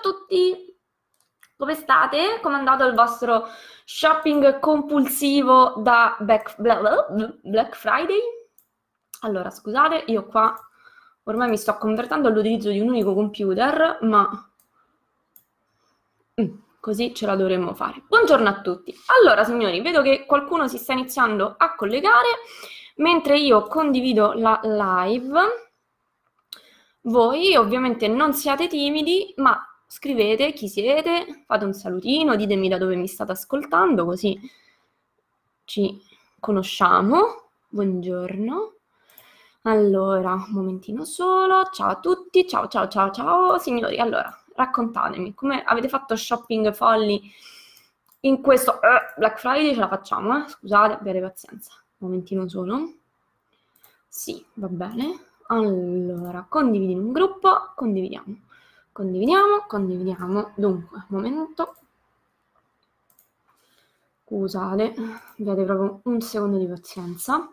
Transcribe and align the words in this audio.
a 0.00 0.02
tutti! 0.02 0.78
Come 1.56 1.74
state? 1.74 2.40
Come 2.40 2.54
è 2.54 2.58
andato 2.58 2.86
il 2.86 2.94
vostro 2.94 3.46
shopping 3.84 4.58
compulsivo 4.60 5.74
da 5.76 6.16
Black, 6.20 6.56
Black 6.58 7.76
Friday? 7.76 8.18
Allora, 9.20 9.50
scusate, 9.50 10.04
io 10.06 10.24
qua 10.24 10.56
ormai 11.24 11.50
mi 11.50 11.58
sto 11.58 11.76
convertendo 11.76 12.28
all'utilizzo 12.28 12.70
di 12.70 12.80
un 12.80 12.88
unico 12.88 13.12
computer, 13.12 13.98
ma 14.02 14.50
mm, 16.40 16.54
così 16.80 17.14
ce 17.14 17.26
la 17.26 17.36
dovremmo 17.36 17.74
fare. 17.74 18.02
Buongiorno 18.08 18.48
a 18.48 18.60
tutti. 18.62 18.94
Allora, 19.20 19.44
signori, 19.44 19.82
vedo 19.82 20.00
che 20.00 20.24
qualcuno 20.24 20.66
si 20.66 20.78
sta 20.78 20.94
iniziando 20.94 21.56
a 21.58 21.74
collegare 21.74 22.28
mentre 22.96 23.38
io 23.38 23.64
condivido 23.64 24.32
la 24.32 24.58
live. 24.62 25.40
Voi 27.02 27.54
ovviamente 27.56 28.08
non 28.08 28.32
siate 28.32 28.66
timidi, 28.66 29.34
ma 29.36 29.62
scrivete 29.92 30.52
chi 30.52 30.68
siete, 30.68 31.42
fate 31.46 31.64
un 31.64 31.72
salutino, 31.72 32.36
ditemi 32.36 32.68
da 32.68 32.78
dove 32.78 32.94
mi 32.94 33.08
state 33.08 33.32
ascoltando, 33.32 34.04
così 34.04 34.38
ci 35.64 36.00
conosciamo. 36.38 37.48
Buongiorno. 37.68 38.74
Allora, 39.62 40.34
un 40.34 40.52
momentino 40.52 41.04
solo. 41.04 41.70
Ciao 41.72 41.88
a 41.88 41.98
tutti, 41.98 42.46
ciao 42.46 42.68
ciao 42.68 42.86
ciao 42.86 43.10
ciao 43.10 43.58
signori. 43.58 43.98
Allora, 43.98 44.32
raccontatemi 44.54 45.34
come 45.34 45.64
avete 45.64 45.88
fatto 45.88 46.14
shopping 46.14 46.72
folli 46.72 47.20
in 48.20 48.40
questo 48.42 48.74
uh, 48.74 49.18
Black 49.18 49.40
Friday, 49.40 49.74
ce 49.74 49.80
la 49.80 49.88
facciamo, 49.88 50.38
eh? 50.38 50.48
Scusate, 50.48 50.94
abbiate 50.94 51.20
pazienza. 51.20 51.72
Un 51.98 52.08
momentino 52.08 52.48
solo. 52.48 52.92
Sì, 54.06 54.44
va 54.54 54.68
bene. 54.68 55.18
Allora, 55.48 56.46
condividi 56.48 56.92
in 56.92 57.00
un 57.00 57.12
gruppo, 57.12 57.72
condividiamo, 57.74 58.36
condividiamo, 58.92 59.64
condividiamo. 59.66 60.52
Dunque, 60.54 61.04
momento. 61.08 61.74
Scusate, 64.24 64.94
abbiate 65.38 65.64
proprio 65.64 66.00
un 66.04 66.20
secondo 66.20 66.56
di 66.56 66.68
pazienza. 66.68 67.52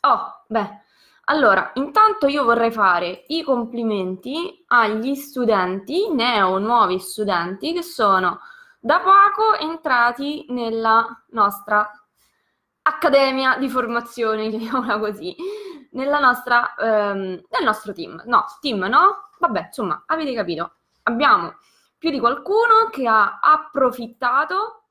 Oh, 0.00 0.44
beh, 0.46 0.82
allora, 1.26 1.70
intanto 1.74 2.26
io 2.26 2.44
vorrei 2.44 2.70
fare 2.70 3.24
i 3.28 3.42
complimenti 3.42 4.64
agli 4.66 5.14
studenti, 5.14 6.12
neo 6.12 6.58
nuovi 6.58 6.98
studenti, 6.98 7.72
che 7.72 7.82
sono 7.82 8.40
da 8.78 9.00
poco 9.00 9.56
entrati 9.58 10.44
nella 10.50 11.24
nostra 11.30 11.90
accademia 12.82 13.56
di 13.56 13.70
formazione, 13.70 14.50
chiamiamola 14.50 14.98
così 14.98 15.34
nella 15.94 16.18
nostra, 16.18 16.74
ehm, 16.74 17.42
nel 17.48 17.64
nostro 17.64 17.92
team. 17.92 18.22
No, 18.26 18.44
team 18.60 18.84
no? 18.84 19.30
Vabbè, 19.38 19.66
insomma, 19.66 20.02
avete 20.06 20.32
capito. 20.34 20.74
Abbiamo 21.04 21.56
più 21.98 22.10
di 22.10 22.20
qualcuno 22.20 22.88
che 22.90 23.06
ha 23.08 23.40
approfittato 23.40 24.84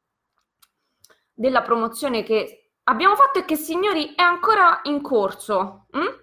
della 1.33 1.61
promozione 1.61 2.23
che 2.23 2.71
abbiamo 2.83 3.15
fatto 3.15 3.39
e 3.39 3.45
che, 3.45 3.55
signori, 3.55 4.13
è 4.15 4.21
ancora 4.21 4.81
in 4.83 5.01
corso. 5.01 5.87
Hm? 5.91 6.21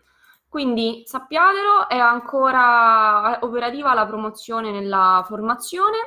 Quindi 0.49 1.03
sappiatelo, 1.07 1.89
è 1.89 1.99
ancora 1.99 3.39
operativa 3.43 3.95
la 3.95 4.07
promozione 4.07 4.73
nella 4.73 5.25
formazione, 5.27 5.99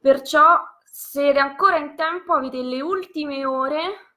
perciò 0.00 0.58
siete 0.82 1.38
ancora 1.38 1.76
in 1.76 1.94
tempo, 1.94 2.32
avete 2.32 2.62
le 2.62 2.80
ultime 2.80 3.44
ore 3.44 4.09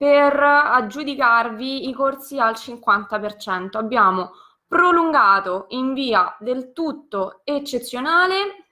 per 0.00 0.34
aggiudicarvi 0.42 1.90
i 1.90 1.92
corsi 1.92 2.38
al 2.38 2.54
50%. 2.54 3.76
Abbiamo 3.76 4.30
prolungato 4.66 5.66
in 5.70 5.92
via 5.92 6.34
del 6.40 6.72
tutto 6.72 7.42
eccezionale, 7.44 8.68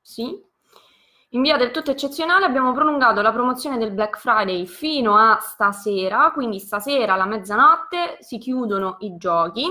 sì, 0.00 0.36
in 1.28 1.40
via 1.40 1.56
del 1.56 1.70
tutto 1.70 1.92
eccezionale 1.92 2.46
abbiamo 2.46 2.72
prolungato 2.72 3.22
la 3.22 3.30
promozione 3.30 3.78
del 3.78 3.92
Black 3.92 4.18
Friday 4.18 4.66
fino 4.66 5.16
a 5.16 5.38
stasera, 5.40 6.32
quindi 6.32 6.58
stasera 6.58 7.12
alla 7.12 7.26
mezzanotte 7.26 8.16
si 8.18 8.38
chiudono 8.38 8.96
i 9.02 9.16
giochi. 9.16 9.68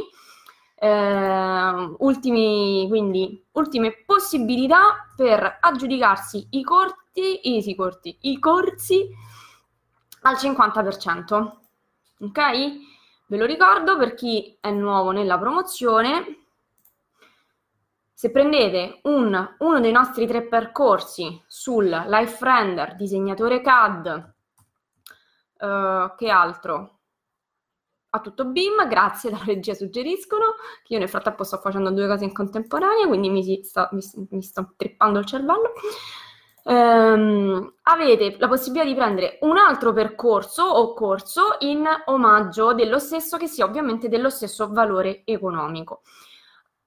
Eh, 0.75 1.95
ultimi, 1.97 2.85
quindi, 2.87 3.45
ultime 3.51 4.01
possibilità 4.05 5.09
per 5.13 5.57
aggiudicarsi 5.59 6.47
i 6.51 6.63
corti, 6.63 7.49
i, 7.49 7.69
i, 7.69 7.75
corti, 7.75 8.17
i 8.21 8.39
corsi 8.39 9.09
al 10.23 10.35
50%. 10.35 11.51
Ok? 12.19 12.39
Ve 13.27 13.37
lo 13.37 13.45
ricordo 13.45 13.97
per 13.97 14.13
chi 14.13 14.57
è 14.59 14.69
nuovo 14.71 15.11
nella 15.11 15.37
promozione. 15.37 16.39
Se 18.13 18.31
prendete 18.31 18.99
un, 19.03 19.55
uno 19.59 19.79
dei 19.79 19.91
nostri 19.91 20.25
tre 20.27 20.47
percorsi 20.47 21.41
sul 21.47 21.87
Life 21.87 22.37
Render, 22.43 22.95
disegnatore 22.95 23.61
CAD, 23.61 24.33
uh, 25.59 26.15
che 26.15 26.29
altro? 26.29 26.99
A 28.11 28.19
tutto 28.21 28.45
BIM, 28.45 28.87
grazie 28.87 29.31
dalla 29.31 29.43
regia 29.43 29.73
suggeriscono, 29.73 30.55
che 30.83 30.93
io 30.93 30.99
nel 30.99 31.09
frattempo 31.09 31.43
sto 31.43 31.57
facendo 31.57 31.89
due 31.89 32.07
cose 32.07 32.23
in 32.23 32.31
contemporanea, 32.31 33.07
quindi 33.07 33.29
mi, 33.29 33.63
sta, 33.63 33.89
mi, 33.91 34.01
mi 34.29 34.41
sto 34.43 34.73
trippando 34.77 35.19
il 35.19 35.25
cervello 35.25 35.73
ehm, 36.63 37.73
avete 37.83 38.35
la 38.39 38.47
possibilità 38.47 38.87
di 38.87 38.95
prendere 38.95 39.37
un 39.41 39.57
altro 39.57 39.93
percorso 39.93 40.63
o 40.63 40.93
corso 40.93 41.57
in 41.59 41.85
omaggio 42.05 42.73
dello 42.73 42.99
stesso, 42.99 43.37
che 43.37 43.47
sia 43.47 43.65
ovviamente 43.65 44.09
dello 44.09 44.29
stesso 44.29 44.71
valore 44.71 45.21
economico. 45.25 46.01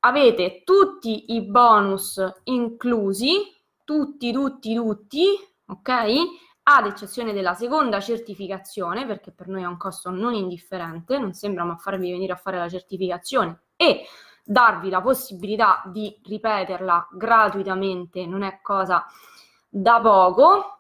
Avete 0.01 0.63
tutti 0.65 1.35
i 1.35 1.43
bonus 1.43 2.21
inclusi, 2.45 3.55
tutti, 3.85 4.33
tutti, 4.33 4.75
tutti, 4.75 5.27
ok? 5.67 5.91
Ad 6.69 6.87
eccezione 6.87 7.33
della 7.33 7.55
seconda 7.55 8.01
certificazione, 8.01 9.07
perché 9.07 9.31
per 9.31 9.49
noi 9.49 9.63
è 9.63 9.67
un 9.67 9.77
costo 9.77 10.11
non 10.11 10.35
indifferente, 10.35 11.19
non 11.19 11.33
sembra 11.33 11.65
ma 11.65 11.77
farvi 11.77 12.11
venire 12.11 12.33
a 12.33 12.37
fare 12.37 12.59
la 12.59 12.69
certificazione 12.69 13.63
e 13.77 14.05
darvi 14.45 14.91
la 14.91 15.01
possibilità 15.01 15.83
di 15.87 16.21
ripeterla 16.23 17.09
gratuitamente, 17.13 18.27
non 18.27 18.43
è 18.43 18.61
cosa 18.63 19.05
da 19.69 20.01
poco, 20.01 20.79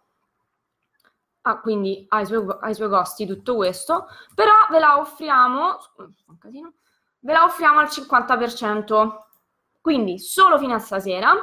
ah, 1.42 1.60
quindi 1.60 2.04
ha 2.08 2.20
i, 2.20 2.26
suoi, 2.26 2.44
ha 2.60 2.69
i 2.69 2.74
suoi 2.74 2.88
costi 2.88 3.26
tutto 3.26 3.54
questo, 3.56 4.08
però 4.34 4.52
ve 4.70 4.78
la 4.78 4.98
offriamo, 4.98 5.78
ve 7.20 7.32
la 7.32 7.44
offriamo 7.44 7.80
al 7.80 7.86
50%, 7.86 9.22
quindi 9.80 10.19
solo 10.19 10.58
fino 10.58 10.74
a 10.74 10.78
stasera. 10.78 11.34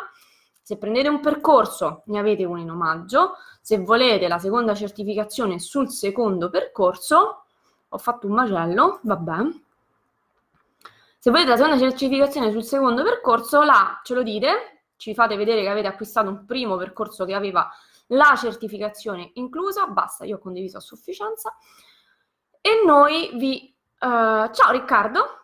Se 0.61 0.77
prendete 0.77 1.09
un 1.09 1.19
percorso 1.19 2.03
ne 2.05 2.19
avete 2.19 2.45
uno 2.45 2.59
in 2.59 2.71
omaggio, 2.71 3.35
se 3.61 3.79
volete 3.79 4.27
la 4.27 4.39
seconda 4.39 4.73
certificazione 4.73 5.59
sul 5.59 5.89
secondo 5.89 6.49
percorso, 6.49 7.45
ho 7.89 7.97
fatto 7.97 8.27
un 8.27 8.33
macello, 8.33 8.99
vabbè. 9.03 9.37
Se 11.19 11.31
volete 11.31 11.49
la 11.49 11.55
seconda 11.55 11.77
certificazione 11.77 12.51
sul 12.51 12.63
secondo 12.63 13.03
percorso, 13.03 13.61
là 13.63 14.01
ce 14.03 14.13
lo 14.13 14.23
dite, 14.23 14.72
ci 15.03 15.13
fate 15.13 15.35
vedere 15.35 15.61
che 15.61 15.67
avete 15.67 15.87
acquistato 15.87 16.29
un 16.29 16.45
primo 16.45 16.77
percorso 16.77 17.25
che 17.25 17.33
aveva 17.33 17.69
la 18.07 18.37
certificazione 18.39 19.31
inclusa, 19.33 19.85
basta, 19.87 20.23
io 20.23 20.37
ho 20.37 20.39
condiviso 20.39 20.77
a 20.77 20.81
sufficienza. 20.81 21.53
E 22.61 22.83
noi 22.85 23.31
vi... 23.35 23.75
Uh, 23.99 24.49
ciao 24.51 24.71
Riccardo! 24.71 25.39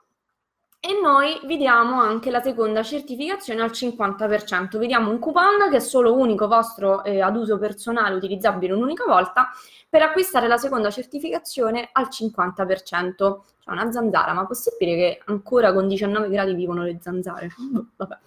E 0.79 0.97
noi 1.01 1.41
vi 1.43 1.57
diamo 1.57 1.99
anche 1.99 2.31
la 2.31 2.39
seconda 2.39 2.83
certificazione 2.83 3.61
al 3.61 3.71
50%. 3.71 4.77
Vediamo 4.77 5.11
un 5.11 5.19
coupon 5.19 5.69
che 5.69 5.75
è 5.75 5.81
solo 5.81 6.13
unico 6.13 6.47
vostro 6.47 7.03
eh, 7.03 7.19
ad 7.19 7.35
uso 7.35 7.57
personale, 7.57 8.15
utilizzabile 8.15 8.71
un'unica 8.71 9.03
volta, 9.05 9.49
per 9.89 10.03
acquistare 10.03 10.47
la 10.47 10.55
seconda 10.55 10.89
certificazione 10.89 11.89
al 11.91 12.07
50%. 12.09 13.39
C'è 13.59 13.71
una 13.71 13.91
zanzara, 13.91 14.31
ma 14.31 14.45
possibile 14.45 14.95
che 14.95 15.21
ancora 15.25 15.73
con 15.73 15.89
19 15.89 16.29
gradi 16.29 16.53
vivono 16.53 16.83
le 16.83 16.97
zanzare? 17.01 17.49
Vabbè. 17.97 18.17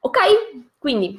Ok? 0.00 0.18
Quindi 0.78 1.18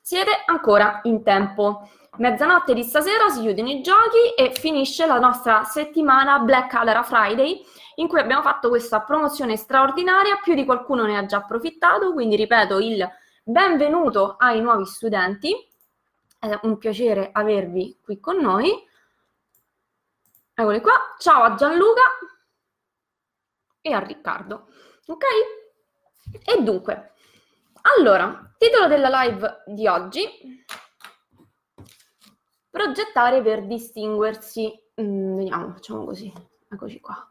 siete 0.00 0.30
ancora 0.46 1.00
in 1.04 1.22
tempo. 1.22 1.88
Mezzanotte 2.18 2.74
di 2.74 2.82
stasera 2.82 3.28
si 3.28 3.40
chiudono 3.40 3.68
i 3.68 3.80
giochi 3.80 4.34
e 4.36 4.52
finisce 4.52 5.06
la 5.06 5.18
nostra 5.18 5.64
settimana 5.64 6.38
Black 6.40 6.70
Calera 6.70 7.02
Friday 7.02 7.64
in 7.96 8.08
cui 8.08 8.18
abbiamo 8.18 8.42
fatto 8.42 8.68
questa 8.68 9.02
promozione 9.02 9.56
straordinaria, 9.56 10.40
più 10.42 10.54
di 10.54 10.64
qualcuno 10.64 11.04
ne 11.04 11.16
ha 11.16 11.26
già 11.26 11.38
approfittato, 11.38 12.12
quindi 12.12 12.36
ripeto 12.36 12.78
il 12.78 13.08
benvenuto 13.42 14.36
ai 14.38 14.60
nuovi 14.60 14.84
studenti, 14.84 15.54
è 16.38 16.58
un 16.62 16.78
piacere 16.78 17.30
avervi 17.32 17.98
qui 18.02 18.20
con 18.20 18.38
noi. 18.38 18.72
Eccoli 20.54 20.80
qua, 20.80 21.14
ciao 21.18 21.42
a 21.42 21.54
Gianluca 21.54 22.02
e 23.80 23.92
a 23.92 23.98
Riccardo, 23.98 24.68
ok? 25.06 25.24
E 26.44 26.62
dunque, 26.62 27.12
allora, 27.96 28.54
titolo 28.58 28.86
della 28.86 29.22
live 29.22 29.62
di 29.66 29.86
oggi. 29.86 30.64
Progettare 32.70 33.42
per 33.42 33.66
distinguersi. 33.66 34.72
Mm, 35.00 35.36
vediamo, 35.36 35.72
facciamo 35.72 36.04
così. 36.04 36.32
Eccoci 36.70 37.00
qua. 37.00 37.28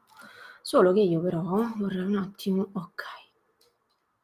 Solo 0.62 0.94
che 0.94 1.02
io 1.02 1.22
però 1.22 1.42
vorrei 1.76 2.04
un 2.04 2.18
attimo... 2.18 2.70
Ok. 2.74 3.04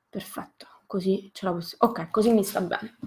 Perfetto. 0.09 0.67
così 0.85 1.31
ce 1.33 1.45
la 1.45 1.53
possiamo. 1.53 1.91
Ok, 1.91 2.11
così 2.11 2.31
mi 2.31 2.43
sta 2.43 2.61
bene. 2.61 2.97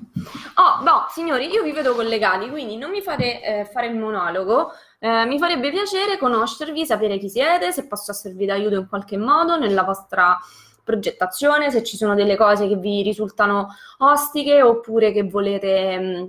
Oh, 0.57 0.83
no, 0.83 1.07
signori, 1.11 1.47
io 1.49 1.63
vi 1.63 1.71
vedo 1.71 1.95
collegati, 1.95 2.49
quindi 2.51 2.77
non 2.77 2.91
mi 2.91 3.01
fate 3.01 3.43
eh, 3.43 3.65
fare 3.65 3.87
il 3.87 3.97
monologo. 3.97 4.73
Eh, 4.99 5.25
mi 5.27 5.39
farebbe 5.39 5.71
piacere 5.71 6.19
conoscervi, 6.19 6.85
sapere 6.85 7.19
chi 7.19 7.29
siete, 7.29 7.71
se 7.71 7.87
posso 7.87 8.11
esservi 8.11 8.45
d'aiuto 8.47 8.75
in 8.77 8.89
qualche 8.89 9.17
modo 9.17 9.57
nella 9.57 9.83
vostra 9.85 10.37
progettazione, 10.87 11.73
se 11.73 11.83
ci 11.83 11.97
sono 11.97 12.15
delle 12.15 12.37
cose 12.37 12.69
che 12.69 12.77
vi 12.77 13.03
risultano 13.03 13.75
ostiche 13.99 14.63
oppure 14.63 15.11
che 15.11 15.25
volete, 15.25 15.99
mm, 15.99 16.25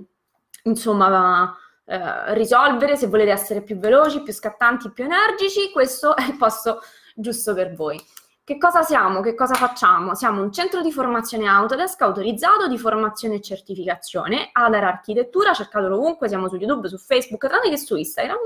insomma, 0.64 1.56
eh, 1.84 2.34
risolvere, 2.34 2.96
se 2.96 3.06
volete 3.06 3.30
essere 3.30 3.62
più 3.62 3.78
veloci, 3.78 4.22
più 4.22 4.32
scattanti, 4.32 4.90
più 4.90 5.04
energici, 5.04 5.70
questo 5.70 6.16
è 6.16 6.24
il 6.24 6.36
posto 6.36 6.80
giusto 7.14 7.54
per 7.54 7.74
voi. 7.74 8.04
Che 8.42 8.58
cosa 8.58 8.82
siamo? 8.82 9.20
Che 9.20 9.34
cosa 9.34 9.54
facciamo? 9.54 10.14
Siamo 10.14 10.42
un 10.42 10.50
centro 10.50 10.80
di 10.80 10.90
formazione 10.90 11.46
Autodesk 11.46 12.00
autorizzato 12.00 12.66
di 12.66 12.78
formazione 12.78 13.36
e 13.36 13.40
certificazione, 13.40 14.48
Adar 14.52 14.84
Architettura, 14.84 15.52
cercatelo 15.52 15.96
ovunque, 15.96 16.28
siamo 16.28 16.48
su 16.48 16.56
YouTube, 16.56 16.88
su 16.88 16.98
Facebook, 16.98 17.46
tranne 17.46 17.68
che 17.68 17.76
su 17.76 17.94
Instagram. 17.94 18.38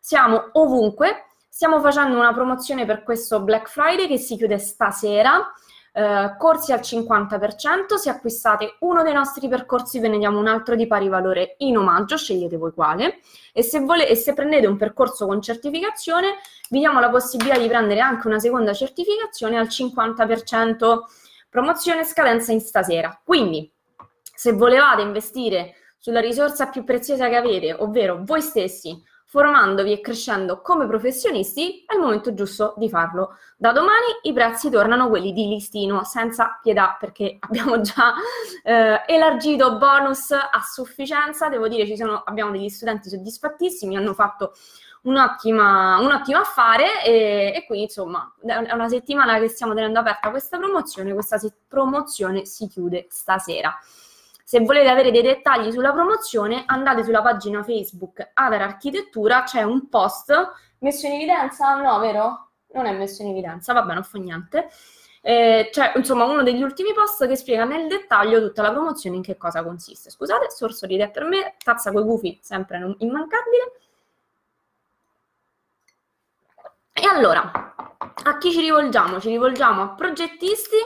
Siamo 0.00 0.48
ovunque. 0.52 1.27
Stiamo 1.58 1.80
facendo 1.80 2.16
una 2.16 2.32
promozione 2.32 2.86
per 2.86 3.02
questo 3.02 3.40
Black 3.40 3.68
Friday 3.68 4.06
che 4.06 4.16
si 4.16 4.36
chiude 4.36 4.58
stasera. 4.58 5.52
Eh, 5.92 6.36
corsi 6.38 6.70
al 6.70 6.78
50%, 6.78 7.96
se 7.96 8.10
acquistate 8.10 8.76
uno 8.82 9.02
dei 9.02 9.12
nostri 9.12 9.48
percorsi 9.48 9.98
ve 9.98 10.06
ne 10.06 10.18
diamo 10.18 10.38
un 10.38 10.46
altro 10.46 10.76
di 10.76 10.86
pari 10.86 11.08
valore 11.08 11.56
in 11.58 11.76
omaggio, 11.76 12.16
scegliete 12.16 12.56
voi 12.56 12.70
quale, 12.70 13.18
e 13.52 13.64
se, 13.64 13.80
vole- 13.80 14.06
e 14.08 14.14
se 14.14 14.34
prendete 14.34 14.68
un 14.68 14.76
percorso 14.76 15.26
con 15.26 15.42
certificazione 15.42 16.36
vi 16.70 16.78
diamo 16.78 17.00
la 17.00 17.10
possibilità 17.10 17.58
di 17.58 17.66
prendere 17.66 17.98
anche 17.98 18.28
una 18.28 18.38
seconda 18.38 18.72
certificazione 18.72 19.58
al 19.58 19.66
50%, 19.66 21.00
promozione 21.50 22.04
scadenza 22.04 22.52
in 22.52 22.60
stasera. 22.60 23.20
Quindi, 23.24 23.68
se 24.32 24.52
volevate 24.52 25.02
investire 25.02 25.74
sulla 25.98 26.20
risorsa 26.20 26.68
più 26.68 26.84
preziosa 26.84 27.28
che 27.28 27.34
avete, 27.34 27.72
ovvero 27.72 28.20
voi 28.22 28.42
stessi, 28.42 29.02
formandovi 29.30 29.92
e 29.92 30.00
crescendo 30.00 30.62
come 30.62 30.86
professionisti, 30.86 31.84
è 31.86 31.94
il 31.94 32.00
momento 32.00 32.32
giusto 32.32 32.72
di 32.78 32.88
farlo. 32.88 33.36
Da 33.58 33.72
domani 33.72 34.06
i 34.22 34.32
prezzi 34.32 34.70
tornano 34.70 35.10
quelli 35.10 35.34
di 35.34 35.46
listino, 35.48 36.02
senza 36.02 36.58
pietà, 36.62 36.96
perché 36.98 37.36
abbiamo 37.46 37.82
già 37.82 38.14
eh, 38.62 39.02
elargito 39.06 39.76
bonus 39.76 40.30
a 40.30 40.60
sufficienza. 40.66 41.50
Devo 41.50 41.68
dire, 41.68 41.94
sono, 41.94 42.22
abbiamo 42.24 42.52
degli 42.52 42.70
studenti 42.70 43.10
soddisfattissimi, 43.10 43.96
hanno 43.96 44.14
fatto 44.14 44.54
un 45.02 45.16
ottimo 45.16 46.38
affare 46.38 47.04
e, 47.04 47.52
e, 47.54 47.64
quindi 47.66 47.84
insomma 47.84 48.34
è 48.44 48.72
una 48.72 48.88
settimana 48.88 49.38
che 49.38 49.48
stiamo 49.48 49.72
tenendo 49.72 50.00
aperta 50.00 50.30
questa 50.30 50.58
promozione, 50.58 51.12
questa 51.12 51.38
se- 51.38 51.52
promozione 51.68 52.46
si 52.46 52.66
chiude 52.66 53.06
stasera. 53.10 53.78
Se 54.48 54.60
volete 54.60 54.88
avere 54.88 55.10
dei 55.10 55.20
dettagli 55.20 55.70
sulla 55.70 55.92
promozione, 55.92 56.62
andate 56.64 57.04
sulla 57.04 57.20
pagina 57.20 57.62
Facebook 57.62 58.30
Adar 58.32 58.62
Architettura, 58.62 59.42
c'è 59.42 59.60
un 59.60 59.90
post 59.90 60.32
messo 60.78 61.06
in 61.06 61.12
evidenza, 61.12 61.74
no, 61.74 61.98
vero? 61.98 62.48
Non 62.68 62.86
è 62.86 62.92
messo 62.92 63.20
in 63.20 63.28
evidenza, 63.28 63.74
vabbè, 63.74 63.92
non 63.92 64.04
fa 64.04 64.16
niente. 64.16 64.70
Eh, 65.20 65.68
c'è 65.70 65.92
insomma 65.96 66.24
uno 66.24 66.42
degli 66.42 66.62
ultimi 66.62 66.94
post 66.94 67.26
che 67.26 67.36
spiega 67.36 67.64
nel 67.64 67.88
dettaglio 67.88 68.40
tutta 68.40 68.62
la 68.62 68.70
promozione 68.70 69.16
in 69.16 69.22
che 69.22 69.36
cosa 69.36 69.62
consiste. 69.62 70.08
Scusate, 70.08 70.50
sorso 70.50 70.86
di 70.86 70.96
per 71.12 71.24
me, 71.24 71.56
tazza 71.62 71.92
coi 71.92 72.04
gufi, 72.04 72.38
sempre 72.40 72.78
immancabile. 73.00 73.72
E 76.94 77.06
allora, 77.06 77.74
a 77.98 78.38
chi 78.38 78.50
ci 78.50 78.60
rivolgiamo? 78.62 79.20
Ci 79.20 79.28
rivolgiamo 79.28 79.82
a 79.82 79.88
progettisti 79.90 80.78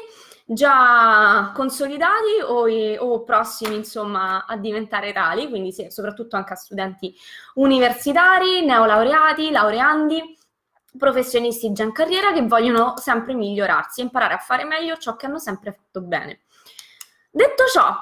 già 0.52 1.52
consolidati 1.54 2.40
o, 2.44 2.66
o, 2.99 3.22
prossimi 3.22 3.76
insomma 3.76 4.44
a 4.46 4.56
diventare 4.56 5.12
tali, 5.12 5.49
quindi 5.49 5.72
sì, 5.72 5.90
soprattutto 5.90 6.37
anche 6.37 6.52
a 6.52 6.56
studenti 6.56 7.14
universitari, 7.54 8.64
neolaureati, 8.64 9.50
laureandi, 9.50 10.38
professionisti 10.99 11.72
già 11.72 11.84
in 11.84 11.93
carriera 11.93 12.32
che 12.32 12.43
vogliono 12.43 12.94
sempre 12.96 13.34
migliorarsi 13.34 14.00
e 14.00 14.04
imparare 14.04 14.34
a 14.34 14.38
fare 14.38 14.64
meglio 14.64 14.96
ciò 14.96 15.16
che 15.16 15.26
hanno 15.26 15.38
sempre 15.38 15.72
fatto 15.72 16.02
bene. 16.02 16.43
Detto 17.31 17.64
ciò, 17.72 17.96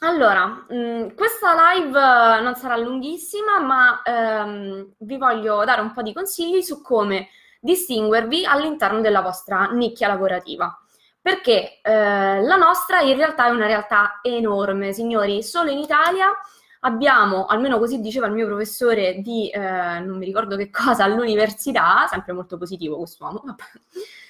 allora, 0.00 0.46
mh, 0.46 0.74
mm, 0.74 1.08
questa 1.14 1.74
live 1.74 2.40
non 2.42 2.54
sarà 2.54 2.76
lunghissima, 2.76 3.60
ma 3.60 4.02
ehm, 4.02 4.94
vi 4.98 5.16
voglio 5.18 5.64
dare 5.64 5.80
un 5.80 5.92
po' 5.92 6.02
di 6.02 6.12
consigli 6.12 6.62
su 6.62 6.80
come 6.82 7.28
distinguervi 7.60 8.44
all'interno 8.46 9.00
della 9.00 9.22
vostra 9.22 9.70
nicchia 9.72 10.08
lavorativa 10.08 10.78
perché 11.26 11.80
eh, 11.82 12.40
la 12.40 12.54
nostra 12.54 13.00
in 13.00 13.16
realtà 13.16 13.46
è 13.46 13.50
una 13.50 13.66
realtà 13.66 14.20
enorme, 14.22 14.92
signori. 14.92 15.42
Solo 15.42 15.70
in 15.72 15.78
Italia 15.78 16.28
abbiamo, 16.82 17.46
almeno 17.46 17.80
così 17.80 18.00
diceva 18.00 18.28
il 18.28 18.32
mio 18.32 18.46
professore 18.46 19.20
di, 19.22 19.50
eh, 19.50 19.58
non 19.58 20.18
mi 20.18 20.24
ricordo 20.24 20.54
che 20.54 20.70
cosa, 20.70 21.02
all'università, 21.02 22.06
sempre 22.08 22.32
molto 22.32 22.56
positivo 22.56 22.96
quest'uomo, 22.98 23.42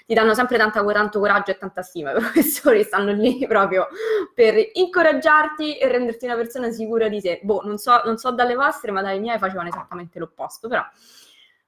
ti 0.06 0.14
danno 0.14 0.32
sempre 0.32 0.56
tanta, 0.56 0.82
tanto 0.82 1.20
coraggio 1.20 1.50
e 1.50 1.58
tanta 1.58 1.82
stima, 1.82 2.12
i 2.12 2.14
professori 2.18 2.82
stanno 2.82 3.12
lì 3.12 3.46
proprio 3.46 3.88
per 4.34 4.54
incoraggiarti 4.72 5.76
e 5.76 5.88
renderti 5.88 6.24
una 6.24 6.36
persona 6.36 6.70
sicura 6.70 7.08
di 7.08 7.20
sé. 7.20 7.40
Boh, 7.42 7.60
non 7.62 7.76
so, 7.76 8.00
non 8.06 8.16
so 8.16 8.30
dalle 8.30 8.54
vostre, 8.54 8.90
ma 8.90 9.02
dalle 9.02 9.18
mie 9.18 9.36
facevano 9.36 9.68
esattamente 9.68 10.18
l'opposto, 10.18 10.66
però... 10.66 10.82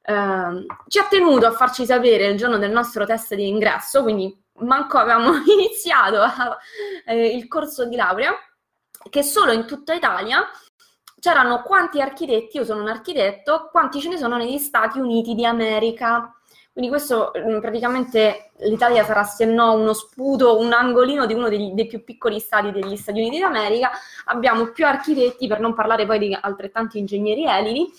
Uh, 0.08 0.64
ci 0.86 0.98
ha 0.98 1.06
tenuto 1.06 1.44
a 1.44 1.50
farci 1.50 1.84
sapere 1.84 2.28
il 2.28 2.38
giorno 2.38 2.56
del 2.56 2.70
nostro 2.70 3.04
test 3.04 3.34
di 3.34 3.46
ingresso, 3.46 4.02
quindi 4.02 4.34
manco 4.60 4.99
avevamo 4.99 5.32
iniziato 5.46 6.20
a, 6.20 6.56
eh, 7.06 7.37
il 7.37 7.49
corso 7.49 7.87
di 7.87 7.96
laurea, 7.96 8.32
che 9.10 9.22
solo 9.22 9.52
in 9.52 9.66
tutta 9.66 9.94
Italia 9.94 10.44
c'erano 11.20 11.62
quanti 11.62 12.00
architetti, 12.00 12.58
io 12.58 12.64
sono 12.64 12.82
un 12.82 12.88
architetto, 12.88 13.69
quanti 13.70 14.00
ce 14.00 14.08
ne 14.08 14.19
sono 14.19 14.37
negli 14.37 14.58
Stati 14.58 14.99
Uniti 14.99 15.34
di 15.34 15.44
America. 15.44 16.32
Quindi 16.72 16.90
questo 16.90 17.32
mm, 17.37 17.58
praticamente 17.58 18.52
l'Italia 18.58 19.05
sarà 19.05 19.25
se 19.25 19.44
no 19.44 19.72
uno 19.72 19.93
sputo, 19.94 20.58
un 20.58 20.72
angolino 20.72 21.26
di 21.26 21.34
uno 21.34 21.49
dei, 21.49 21.75
dei 21.75 21.87
più 21.88 22.04
piccoli 22.04 22.38
stati 22.38 22.70
degli 22.70 22.96
Stati 22.96 23.19
Uniti 23.19 23.40
d'America. 23.40 23.90
Abbiamo 24.26 24.70
più 24.70 24.87
architetti, 24.87 25.49
per 25.49 25.58
non 25.58 25.75
parlare 25.75 26.06
poi 26.06 26.20
di 26.20 26.38
altrettanti 26.40 26.99
ingegneri 26.99 27.46
elidi, 27.46 27.93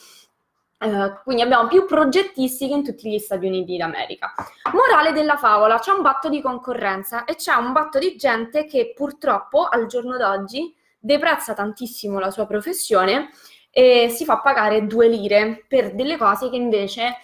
Uh, 0.79 1.19
quindi 1.23 1.41
abbiamo 1.41 1.67
più 1.67 1.85
progettisti 1.85 2.69
che 2.69 2.73
in 2.73 2.85
tutti 2.85 3.09
gli 3.09 3.19
Stati 3.19 3.45
Uniti 3.45 3.75
d'America. 3.75 4.33
Morale 4.71 5.11
della 5.11 5.35
favola, 5.35 5.77
c'è 5.77 5.91
un 5.91 6.01
batto 6.01 6.29
di 6.29 6.41
concorrenza 6.41 7.25
e 7.25 7.35
c'è 7.35 7.53
un 7.55 7.73
batto 7.73 7.99
di 7.99 8.15
gente 8.15 8.63
che 8.65 8.93
purtroppo 8.95 9.65
al 9.65 9.87
giorno 9.87 10.15
d'oggi 10.15 10.74
deprezza 10.98 11.53
tantissimo 11.53 12.17
la 12.17 12.31
sua 12.31 12.45
professione 12.45 13.29
e 13.71 14.07
si 14.09 14.24
fa 14.24 14.39
pagare 14.39 14.88
due 14.88 15.09
lire 15.09 15.65
per 15.67 15.93
delle 15.93 16.17
cose 16.17 16.50
che 16.50 16.55
invece 16.55 17.17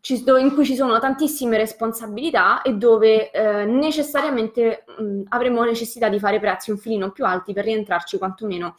ci, 0.00 0.22
in 0.26 0.54
cui 0.54 0.64
ci 0.64 0.74
sono 0.74 0.98
tantissime 0.98 1.56
responsabilità 1.56 2.62
e 2.62 2.74
dove 2.74 3.30
eh, 3.30 3.64
necessariamente 3.64 4.84
mh, 4.98 5.22
avremo 5.28 5.62
necessità 5.64 6.08
di 6.08 6.18
fare 6.18 6.40
prezzi 6.40 6.70
un 6.70 6.78
filino 6.78 7.10
più 7.10 7.24
alti 7.24 7.52
per 7.52 7.64
rientrarci 7.64 8.18
quantomeno 8.18 8.76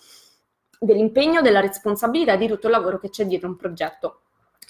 dell'impegno, 0.83 1.41
della 1.41 1.59
responsabilità 1.59 2.35
di 2.35 2.47
tutto 2.47 2.65
il 2.65 2.73
lavoro 2.73 2.97
che 2.97 3.09
c'è 3.09 3.25
dietro 3.25 3.47
un 3.47 3.55
progetto. 3.55 4.21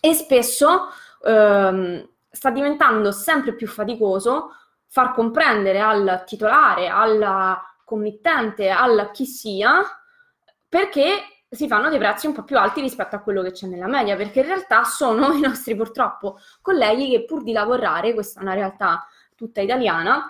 E 0.02 0.14
spesso 0.14 0.90
ehm, 1.24 2.06
sta 2.30 2.50
diventando 2.50 3.12
sempre 3.12 3.54
più 3.54 3.68
faticoso 3.68 4.56
far 4.88 5.14
comprendere 5.14 5.80
al 5.80 6.24
titolare, 6.26 6.90
al 6.90 7.58
committente, 7.86 8.70
al 8.70 9.10
chi 9.14 9.26
sia, 9.26 9.82
perché 10.68 11.46
si 11.50 11.68
fanno 11.68 11.90
dei 11.90 12.00
prezzi 12.00 12.28
un 12.28 12.34
po' 12.34 12.44
più 12.44 12.58
alti 12.58 12.82
rispetto 12.82 13.16
a 13.16 13.20
quello 13.20 13.42
che 13.42 13.52
c'è 13.52 13.68
nella 13.68 13.88
media, 13.88 14.18
perché 14.18 14.42
in 14.42 14.48
realtà 14.48 14.84
sono 14.84 15.32
i 15.34 15.40
nostri 15.40 15.76
purtroppo 15.76 16.40
colleghi 16.62 17.10
che 17.10 17.24
pur 17.24 17.42
di 17.42 17.54
lavorare, 17.54 18.14
questa 18.14 18.42
è 18.42 18.44
una 18.44 18.54
realtà 18.54 19.08
tutta 19.36 19.62
italiana, 19.62 20.26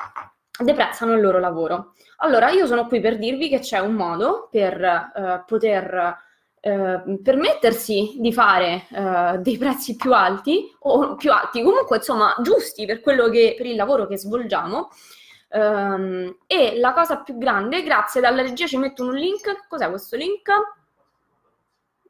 deprezzano 0.59 1.13
il 1.13 1.21
loro 1.21 1.39
lavoro. 1.39 1.93
Allora, 2.17 2.49
io 2.49 2.65
sono 2.65 2.87
qui 2.87 2.99
per 2.99 3.17
dirvi 3.17 3.49
che 3.49 3.59
c'è 3.59 3.79
un 3.79 3.93
modo 3.93 4.47
per 4.51 4.81
eh, 4.81 5.43
poter 5.45 6.17
eh, 6.59 7.01
permettersi 7.23 8.17
di 8.19 8.31
fare 8.31 8.85
eh, 8.91 9.37
dei 9.39 9.57
prezzi 9.57 9.95
più 9.95 10.13
alti 10.13 10.71
o 10.81 11.15
più 11.15 11.31
alti, 11.31 11.63
comunque 11.63 11.97
insomma 11.97 12.35
giusti 12.41 12.85
per, 12.85 13.01
che, 13.01 13.55
per 13.57 13.65
il 13.65 13.75
lavoro 13.75 14.05
che 14.07 14.17
svolgiamo. 14.17 14.89
Um, 15.53 16.37
e 16.47 16.79
la 16.79 16.93
cosa 16.93 17.17
più 17.17 17.37
grande, 17.37 17.83
grazie 17.83 18.21
dalla 18.21 18.41
regia 18.41 18.67
ci 18.67 18.77
metto 18.77 19.03
un 19.03 19.15
link. 19.15 19.67
Cos'è 19.67 19.89
questo 19.89 20.15
link? 20.15 20.49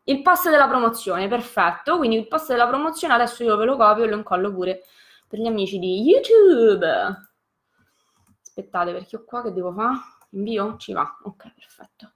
Il 0.04 0.22
post 0.22 0.50
della 0.50 0.68
promozione, 0.68 1.28
perfetto. 1.28 1.98
Quindi 1.98 2.18
il 2.18 2.28
post 2.28 2.50
della 2.50 2.68
promozione 2.68 3.14
adesso 3.14 3.44
io 3.44 3.56
ve 3.56 3.66
lo 3.66 3.78
copio 3.78 4.04
e 4.04 4.10
lo 4.10 4.18
incollo 4.18 4.52
pure 4.52 4.84
per 5.28 5.40
gli 5.40 5.48
amici 5.48 5.80
di 5.80 6.02
YouTube. 6.02 7.31
Aspettate 8.52 8.92
perché 8.92 9.16
ho 9.16 9.24
qua 9.24 9.42
che 9.42 9.54
devo 9.54 9.72
fare? 9.72 9.96
Invio? 10.32 10.76
Ci 10.76 10.92
va. 10.92 11.18
Ok, 11.24 11.54
perfetto. 11.54 12.12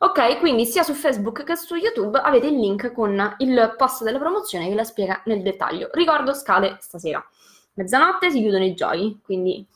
Ok, 0.00 0.38
quindi 0.38 0.66
sia 0.66 0.82
su 0.82 0.92
Facebook 0.92 1.42
che 1.42 1.56
su 1.56 1.74
YouTube 1.74 2.18
avete 2.18 2.48
il 2.48 2.58
link 2.58 2.92
con 2.92 3.34
il 3.38 3.74
post 3.78 4.02
della 4.02 4.18
promozione 4.18 4.68
che 4.68 4.74
la 4.74 4.84
spiega 4.84 5.22
nel 5.24 5.40
dettaglio. 5.40 5.88
Ricordo 5.92 6.34
scale 6.34 6.76
stasera. 6.80 7.26
Mezzanotte 7.74 8.30
si 8.30 8.40
chiudono 8.40 8.64
i 8.64 8.74
giochi, 8.74 9.20
quindi 9.24 9.66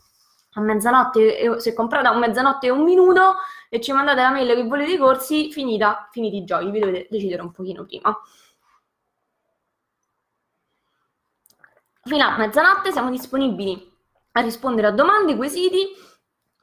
a 0.52 0.60
mezzanotte, 0.60 1.58
se 1.58 1.72
comprate 1.72 2.06
a 2.06 2.18
mezzanotte 2.18 2.66
e 2.66 2.70
un 2.70 2.82
minuto 2.82 3.36
e 3.70 3.80
ci 3.80 3.92
mandate 3.92 4.20
la 4.20 4.30
mail 4.30 4.54
che 4.54 4.64
volete 4.64 4.92
i 4.92 4.98
corsi, 4.98 5.50
finita, 5.50 6.08
finiti 6.12 6.36
i 6.36 6.44
giochi, 6.44 6.70
vi 6.70 6.80
dovete 6.80 7.06
decidere 7.10 7.40
un 7.40 7.50
pochino 7.50 7.84
prima. 7.86 8.14
Fino 12.02 12.24
a 12.26 12.36
mezzanotte 12.36 12.92
siamo 12.92 13.08
disponibili 13.08 13.93
a 14.36 14.40
rispondere 14.40 14.88
a 14.88 14.92
domande, 14.92 15.36
quesiti, 15.36 15.86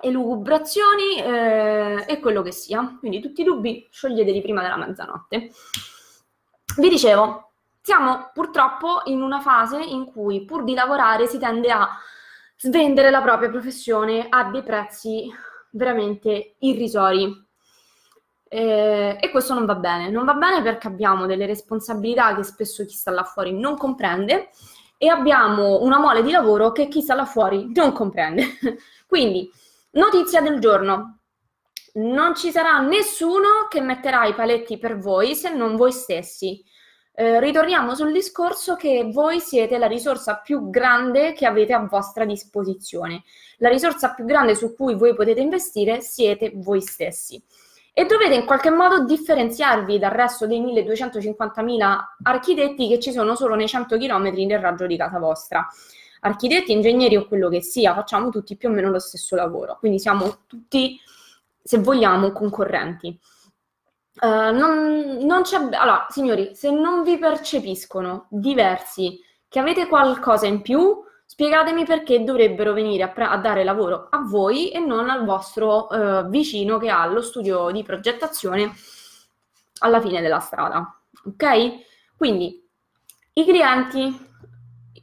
elucubrazioni 0.01 1.21
eh, 1.21 2.05
e 2.07 2.19
quello 2.19 2.41
che 2.41 2.51
sia. 2.51 2.97
Quindi 2.99 3.21
tutti 3.21 3.41
i 3.41 3.43
dubbi 3.45 3.87
scioglieteli 3.89 4.41
prima 4.41 4.61
della 4.61 4.77
mezzanotte. 4.77 5.51
Vi 6.77 6.89
dicevo, 6.89 7.51
siamo 7.81 8.31
purtroppo 8.33 9.01
in 9.05 9.21
una 9.21 9.39
fase 9.39 9.81
in 9.81 10.05
cui 10.05 10.43
pur 10.45 10.63
di 10.63 10.73
lavorare 10.73 11.27
si 11.27 11.37
tende 11.37 11.71
a 11.71 11.87
svendere 12.57 13.09
la 13.09 13.21
propria 13.21 13.49
professione 13.49 14.27
a 14.29 14.49
dei 14.51 14.63
prezzi 14.63 15.31
veramente 15.71 16.55
irrisori. 16.59 17.47
Eh, 18.53 19.17
e 19.17 19.29
questo 19.31 19.53
non 19.53 19.65
va 19.65 19.75
bene. 19.75 20.09
Non 20.09 20.25
va 20.25 20.33
bene 20.33 20.61
perché 20.61 20.87
abbiamo 20.87 21.25
delle 21.25 21.45
responsabilità 21.45 22.35
che 22.35 22.43
spesso 22.43 22.85
chi 22.85 22.95
sta 22.95 23.11
là 23.11 23.23
fuori 23.23 23.53
non 23.57 23.77
comprende 23.77 24.49
e 25.03 25.07
abbiamo 25.07 25.81
una 25.81 25.97
mole 25.97 26.21
di 26.21 26.29
lavoro 26.29 26.71
che 26.71 26.87
chi 26.87 27.01
sta 27.01 27.15
là 27.15 27.25
fuori 27.25 27.71
non 27.73 27.91
comprende. 27.91 28.43
Quindi, 29.07 29.51
notizia 29.93 30.41
del 30.41 30.59
giorno. 30.59 31.21
Non 31.93 32.35
ci 32.35 32.51
sarà 32.51 32.77
nessuno 32.81 33.65
che 33.67 33.81
metterà 33.81 34.25
i 34.25 34.35
paletti 34.35 34.77
per 34.77 34.99
voi 34.99 35.33
se 35.33 35.51
non 35.55 35.75
voi 35.75 35.91
stessi. 35.91 36.63
Eh, 37.15 37.39
ritorniamo 37.39 37.95
sul 37.95 38.11
discorso 38.11 38.75
che 38.75 39.09
voi 39.11 39.39
siete 39.39 39.79
la 39.79 39.87
risorsa 39.87 40.35
più 40.35 40.69
grande 40.69 41.33
che 41.33 41.47
avete 41.47 41.73
a 41.73 41.79
vostra 41.79 42.23
disposizione. 42.23 43.23
La 43.57 43.69
risorsa 43.69 44.13
più 44.13 44.23
grande 44.23 44.53
su 44.53 44.75
cui 44.75 44.93
voi 44.93 45.15
potete 45.15 45.41
investire 45.41 46.01
siete 46.01 46.51
voi 46.53 46.79
stessi. 46.79 47.43
E 47.93 48.05
dovete 48.05 48.35
in 48.35 48.45
qualche 48.45 48.69
modo 48.69 49.03
differenziarvi 49.03 49.99
dal 49.99 50.11
resto 50.11 50.47
dei 50.47 50.61
1250.000 50.61 51.99
architetti 52.23 52.87
che 52.87 52.99
ci 52.99 53.11
sono 53.11 53.35
solo 53.35 53.55
nei 53.55 53.67
100 53.67 53.97
km 53.97 54.31
nel 54.45 54.59
raggio 54.59 54.87
di 54.87 54.95
casa 54.95 55.19
vostra. 55.19 55.67
Architetti, 56.21 56.71
ingegneri 56.71 57.17
o 57.17 57.27
quello 57.27 57.49
che 57.49 57.61
sia, 57.61 57.93
facciamo 57.93 58.29
tutti 58.29 58.55
più 58.55 58.69
o 58.69 58.71
meno 58.71 58.89
lo 58.89 58.99
stesso 58.99 59.35
lavoro, 59.35 59.77
quindi 59.79 59.99
siamo 59.99 60.43
tutti, 60.47 60.99
se 61.61 61.79
vogliamo, 61.79 62.31
concorrenti. 62.31 63.19
Uh, 64.21 64.53
non, 64.53 65.17
non. 65.21 65.41
Allora, 65.71 66.05
signori, 66.09 66.51
se 66.53 66.69
non 66.69 67.01
vi 67.01 67.17
percepiscono 67.17 68.27
diversi, 68.29 69.19
che 69.47 69.59
avete 69.59 69.87
qualcosa 69.87 70.45
in 70.45 70.61
più, 70.61 71.03
spiegatemi 71.31 71.85
perché 71.85 72.25
dovrebbero 72.25 72.73
venire 72.73 73.03
a, 73.03 73.07
pre- 73.07 73.23
a 73.23 73.37
dare 73.37 73.63
lavoro 73.63 74.07
a 74.09 74.19
voi 74.19 74.69
e 74.69 74.79
non 74.79 75.09
al 75.09 75.23
vostro 75.23 75.87
uh, 75.89 76.27
vicino 76.27 76.77
che 76.77 76.89
ha 76.89 77.05
lo 77.05 77.21
studio 77.21 77.71
di 77.71 77.83
progettazione 77.83 78.73
alla 79.79 80.01
fine 80.01 80.19
della 80.19 80.41
strada. 80.41 81.01
Ok? 81.23 82.15
Quindi 82.17 82.61
i 83.31 83.45
clienti, 83.45 84.29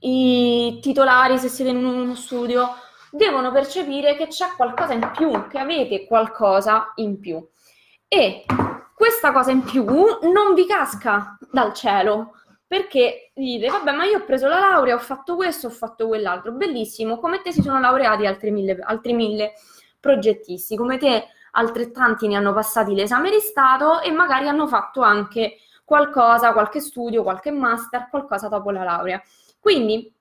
i 0.00 0.78
titolari, 0.82 1.38
se 1.38 1.48
siete 1.48 1.70
in 1.70 1.82
uno 1.82 2.14
studio, 2.14 2.74
devono 3.10 3.50
percepire 3.50 4.14
che 4.14 4.26
c'è 4.26 4.48
qualcosa 4.54 4.92
in 4.92 5.10
più, 5.16 5.48
che 5.48 5.58
avete 5.58 6.04
qualcosa 6.04 6.92
in 6.96 7.20
più. 7.20 7.42
E 8.06 8.44
questa 8.94 9.32
cosa 9.32 9.50
in 9.50 9.62
più 9.62 9.86
non 9.86 10.52
vi 10.54 10.66
casca 10.66 11.38
dal 11.50 11.72
cielo 11.72 12.37
perché 12.68 13.32
dite 13.34 13.66
vabbè 13.66 13.92
ma 13.92 14.04
io 14.04 14.18
ho 14.18 14.24
preso 14.24 14.46
la 14.46 14.58
laurea, 14.60 14.94
ho 14.94 14.98
fatto 14.98 15.36
questo, 15.36 15.68
ho 15.68 15.70
fatto 15.70 16.06
quell'altro, 16.06 16.52
bellissimo, 16.52 17.18
come 17.18 17.40
te 17.40 17.50
si 17.50 17.62
sono 17.62 17.80
laureati 17.80 18.26
altri 18.26 18.50
mille, 18.50 18.78
altri 18.82 19.14
mille 19.14 19.54
progettisti, 19.98 20.76
come 20.76 20.98
te 20.98 21.24
altrettanti 21.52 22.28
ne 22.28 22.36
hanno 22.36 22.52
passati 22.52 22.94
l'esame 22.94 23.30
di 23.30 23.40
Stato 23.40 24.02
e 24.02 24.10
magari 24.12 24.46
hanno 24.48 24.66
fatto 24.68 25.00
anche 25.00 25.56
qualcosa, 25.82 26.52
qualche 26.52 26.80
studio, 26.80 27.22
qualche 27.22 27.50
master, 27.50 28.08
qualcosa 28.10 28.48
dopo 28.48 28.70
la 28.70 28.84
laurea. 28.84 29.20
Quindi 29.58 30.12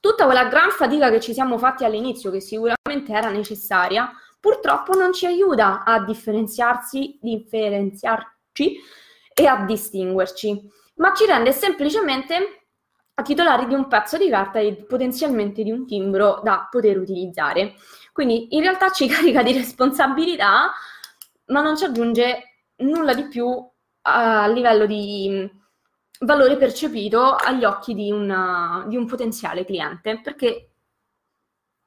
tutta 0.00 0.24
quella 0.24 0.46
gran 0.46 0.70
fatica 0.70 1.10
che 1.10 1.20
ci 1.20 1.32
siamo 1.32 1.58
fatti 1.58 1.84
all'inizio, 1.84 2.32
che 2.32 2.40
sicuramente 2.40 3.12
era 3.12 3.30
necessaria, 3.30 4.10
purtroppo 4.40 4.94
non 4.94 5.12
ci 5.12 5.26
aiuta 5.26 5.84
a 5.84 6.04
differenziarsi, 6.04 7.18
differenziarci 7.22 8.80
e 9.32 9.46
a 9.46 9.64
distinguerci, 9.64 10.70
ma 10.94 11.12
ci 11.14 11.26
rende 11.26 11.52
semplicemente 11.52 12.64
titolari 13.22 13.66
di 13.66 13.74
un 13.74 13.86
pezzo 13.86 14.16
di 14.16 14.28
carta 14.28 14.58
e 14.58 14.74
potenzialmente 14.74 15.62
di 15.62 15.70
un 15.70 15.86
timbro 15.86 16.40
da 16.42 16.68
poter 16.70 16.98
utilizzare. 16.98 17.74
Quindi 18.12 18.54
in 18.56 18.62
realtà 18.62 18.90
ci 18.90 19.06
carica 19.08 19.42
di 19.42 19.52
responsabilità, 19.52 20.72
ma 21.46 21.62
non 21.62 21.76
ci 21.76 21.84
aggiunge 21.84 22.62
nulla 22.76 23.14
di 23.14 23.28
più 23.28 23.46
a 24.06 24.46
livello 24.48 24.86
di 24.86 25.50
valore 26.20 26.56
percepito 26.56 27.34
agli 27.34 27.64
occhi 27.64 27.94
di, 27.94 28.10
una, 28.10 28.84
di 28.88 28.96
un 28.96 29.06
potenziale 29.06 29.64
cliente, 29.64 30.20
perché 30.20 30.70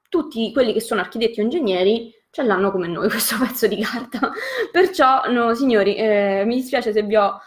tutti 0.09 0.51
quelli 0.53 0.73
che 0.73 0.81
sono 0.81 1.01
architetti 1.01 1.39
o 1.39 1.43
ingegneri 1.43 2.13
ce 2.29 2.43
l'hanno 2.43 2.71
come 2.71 2.87
noi 2.87 3.09
questo 3.09 3.37
pezzo 3.37 3.67
di 3.67 3.81
carta. 3.81 4.31
Perciò, 4.71 5.29
no, 5.29 5.53
signori, 5.53 5.95
eh, 5.95 6.43
mi 6.45 6.55
dispiace 6.55 6.93
se 6.93 7.03
vi 7.03 7.15
ho 7.15 7.39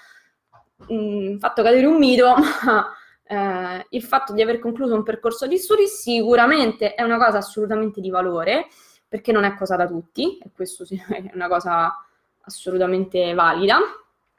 mh, 0.88 0.94
mm, 0.94 1.38
fatto 1.38 1.62
cadere 1.62 1.86
un 1.86 1.96
mito, 1.96 2.34
ma 2.64 2.92
eh, 3.24 3.86
il 3.90 4.02
fatto 4.02 4.32
di 4.32 4.42
aver 4.42 4.58
concluso 4.58 4.94
un 4.94 5.02
percorso 5.02 5.46
di 5.46 5.56
studi 5.56 5.86
sicuramente 5.86 6.94
è 6.94 7.02
una 7.02 7.16
cosa 7.16 7.38
assolutamente 7.38 8.00
di 8.00 8.10
valore, 8.10 8.66
perché 9.08 9.32
non 9.32 9.44
è 9.44 9.54
cosa 9.54 9.76
da 9.76 9.86
tutti, 9.86 10.38
e 10.38 10.50
questo 10.54 10.84
è 10.88 11.30
una 11.34 11.48
cosa 11.48 11.94
assolutamente 12.42 13.34
valida, 13.34 13.78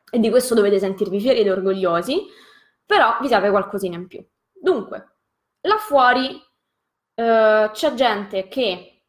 e 0.10 0.20
di 0.20 0.30
questo 0.30 0.56
dovete 0.56 0.80
sentirvi 0.80 1.20
fieri 1.20 1.40
ed 1.40 1.50
orgogliosi, 1.50 2.26
però 2.86 3.18
vi 3.22 3.28
serve 3.28 3.50
qualcosina 3.50 3.96
in 3.96 4.08
più. 4.08 4.26
Dunque, 4.52 5.16
là 5.62 5.78
fuori 5.78 6.42
eh, 7.16 7.70
c'è 7.72 7.94
gente 7.94 8.48
che 8.50 9.04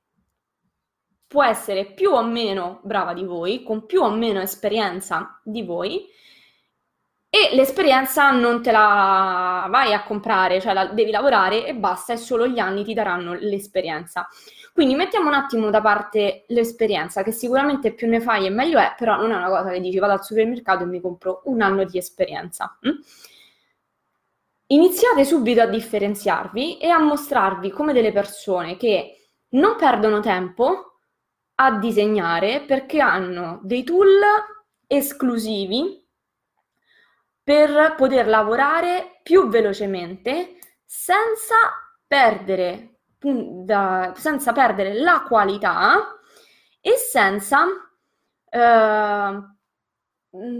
può 1.26 1.42
essere 1.42 1.86
più 1.86 2.10
o 2.10 2.22
meno 2.22 2.80
brava 2.84 3.14
di 3.14 3.24
voi, 3.24 3.62
con 3.62 3.86
più 3.86 4.02
o 4.02 4.10
meno 4.10 4.40
esperienza 4.40 5.40
di 5.42 5.62
voi, 5.62 6.06
e 7.34 7.54
l'esperienza 7.54 8.30
non 8.30 8.62
te 8.62 8.70
la 8.70 9.66
vai 9.70 9.94
a 9.94 10.02
comprare, 10.02 10.60
cioè 10.60 10.74
la 10.74 10.88
devi 10.88 11.10
lavorare 11.10 11.64
e 11.64 11.74
basta, 11.74 12.12
e 12.12 12.18
solo 12.18 12.46
gli 12.46 12.58
anni 12.58 12.84
ti 12.84 12.92
daranno 12.92 13.32
l'esperienza. 13.32 14.28
Quindi 14.74 14.94
mettiamo 14.94 15.28
un 15.28 15.34
attimo 15.34 15.70
da 15.70 15.80
parte 15.80 16.44
l'esperienza, 16.48 17.22
che 17.22 17.32
sicuramente 17.32 17.94
più 17.94 18.06
ne 18.06 18.20
fai 18.20 18.44
e 18.44 18.50
meglio 18.50 18.78
è, 18.78 18.94
però 18.98 19.16
non 19.16 19.30
è 19.30 19.36
una 19.36 19.48
cosa 19.48 19.70
che 19.70 19.80
dici 19.80 19.98
vado 19.98 20.12
al 20.12 20.22
supermercato 20.22 20.82
e 20.82 20.86
mi 20.88 21.00
compro 21.00 21.40
un 21.44 21.62
anno 21.62 21.84
di 21.84 21.96
esperienza. 21.96 22.78
Mm? 22.86 23.00
Iniziate 24.66 25.24
subito 25.24 25.62
a 25.62 25.66
differenziarvi 25.66 26.76
e 26.76 26.90
a 26.90 26.98
mostrarvi 26.98 27.70
come 27.70 27.94
delle 27.94 28.12
persone 28.12 28.76
che 28.76 29.28
non 29.52 29.76
perdono 29.76 30.20
tempo, 30.20 30.98
a 31.54 31.78
disegnare 31.78 32.60
perché 32.60 33.00
hanno 33.00 33.58
dei 33.62 33.84
tool 33.84 34.20
esclusivi 34.86 36.01
per 37.52 37.96
poter 37.98 38.26
lavorare 38.28 39.20
più 39.22 39.46
velocemente 39.48 40.56
senza 40.86 41.54
perdere, 42.06 43.00
da, 43.18 44.14
senza 44.16 44.52
perdere 44.52 44.94
la 44.94 45.22
qualità 45.28 46.18
e 46.80 46.92
senza, 46.92 47.66
eh, 48.48 49.38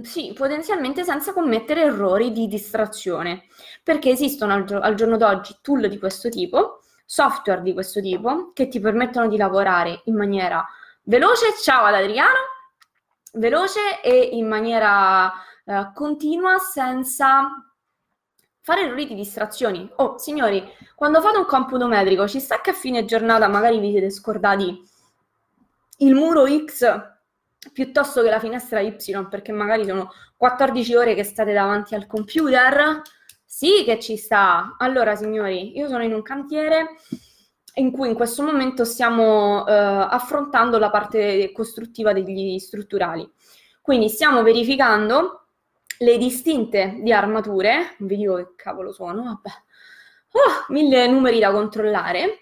sì, 0.03 0.35
potenzialmente 0.35 1.03
senza 1.03 1.33
commettere 1.33 1.85
errori 1.85 2.31
di 2.31 2.47
distrazione, 2.47 3.45
perché 3.83 4.11
esistono 4.11 4.53
al, 4.53 4.67
al 4.83 4.95
giorno 4.95 5.17
d'oggi 5.17 5.57
tool 5.63 5.89
di 5.89 5.99
questo 5.99 6.29
tipo, 6.29 6.83
software 7.07 7.63
di 7.63 7.73
questo 7.73 8.03
tipo, 8.03 8.53
che 8.53 8.69
ti 8.69 8.81
permettono 8.81 9.29
di 9.29 9.39
lavorare 9.39 10.03
in 10.05 10.17
maniera 10.17 10.63
veloce, 11.05 11.55
ciao 11.59 11.87
ad 11.87 11.95
Adriano, 11.95 12.37
veloce 13.33 14.03
e 14.03 14.29
in 14.33 14.47
maniera 14.47 15.33
uh, 15.65 15.93
continua 15.93 16.59
senza 16.59 17.49
fare 18.61 18.83
errori 18.83 19.07
di 19.07 19.15
distrazioni. 19.15 19.91
Oh, 19.97 20.19
signori, 20.19 20.63
quando 20.95 21.21
fate 21.21 21.39
un 21.39 21.47
computo 21.47 21.87
metrico, 21.87 22.29
ci 22.29 22.41
sta 22.41 22.61
che 22.61 22.71
a 22.71 22.75
fine 22.75 23.05
giornata 23.05 23.49
magari 23.49 23.79
vi 23.81 23.91
siete 23.91 24.11
scordati 24.11 24.91
il 25.99 26.15
muro 26.15 26.47
X 26.47 27.11
piuttosto 27.73 28.23
che 28.23 28.31
la 28.31 28.41
finestra 28.41 28.81
Y, 28.81 28.97
perché 29.29 29.53
magari 29.53 29.85
sono 29.85 30.11
14 30.37 30.95
ore 30.95 31.15
che 31.15 31.25
state 31.25 31.53
davanti 31.53 31.95
al 31.95 32.07
computer? 32.07 33.03
Sì 33.45 33.85
che 33.85 34.01
ci 34.01 34.17
sta. 34.17 34.77
Allora, 34.79 35.15
signori, 35.15 35.77
io 35.77 35.89
sono 35.89 36.03
in 36.03 36.15
un 36.15 36.23
cantiere 36.23 36.97
in 37.75 37.91
cui 37.91 38.09
in 38.09 38.15
questo 38.15 38.43
momento 38.43 38.85
stiamo 38.85 39.67
eh, 39.67 39.73
affrontando 39.73 40.79
la 40.79 40.91
parte 40.91 41.53
costruttiva 41.53 42.13
degli 42.13 42.59
strutturali. 42.59 43.31
Quindi 43.81 44.09
stiamo 44.09 44.43
verificando 44.43 45.42
le 46.03 46.19
distinte 46.19 46.99
di 47.01 47.13
armature, 47.13 47.95
vi 47.99 48.17
dico 48.17 48.35
che 48.37 48.49
cavolo 48.57 48.93
sono, 48.93 49.23
vabbè, 49.23 49.51
oh, 50.33 50.73
mille 50.73 51.07
numeri 51.07 51.39
da 51.39 51.53
controllare, 51.53 52.41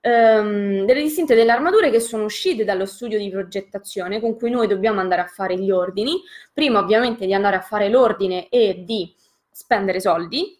ehm, 0.00 0.84
delle 0.84 1.02
distinte 1.02 1.34
delle 1.34 1.52
armature 1.52 1.90
che 1.90 2.00
sono 2.00 2.24
uscite 2.24 2.64
dallo 2.64 2.86
studio 2.86 3.18
di 3.18 3.30
progettazione 3.30 4.20
con 4.20 4.36
cui 4.36 4.50
noi 4.50 4.66
dobbiamo 4.66 5.00
andare 5.00 5.20
a 5.20 5.26
fare 5.26 5.58
gli 5.58 5.70
ordini. 5.70 6.22
Prima 6.52 6.78
ovviamente 6.78 7.26
di 7.26 7.34
andare 7.34 7.56
a 7.56 7.60
fare 7.60 7.88
l'ordine 7.88 8.48
e 8.48 8.82
di 8.86 9.14
spendere 9.50 10.00
soldi. 10.00 10.58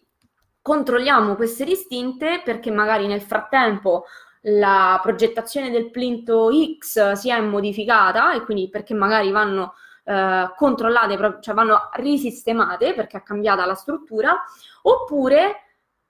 Controlliamo 0.61 1.35
queste 1.35 1.65
distinte 1.65 2.41
perché 2.43 2.71
magari 2.71 3.07
nel 3.07 3.21
frattempo 3.21 4.05
la 4.47 4.99
progettazione 5.01 5.71
del 5.71 5.89
plinto 5.89 6.49
X 6.79 7.13
si 7.13 7.29
è 7.31 7.39
modificata 7.39 8.33
e 8.33 8.43
quindi 8.43 8.69
perché 8.69 8.93
magari 8.93 9.31
vanno 9.31 9.73
eh, 10.05 10.53
controllate, 10.55 11.39
cioè 11.41 11.55
vanno 11.55 11.89
risistemate 11.93 12.93
perché 12.93 13.17
è 13.17 13.23
cambiata 13.23 13.65
la 13.65 13.73
struttura, 13.73 14.35
oppure 14.83 15.61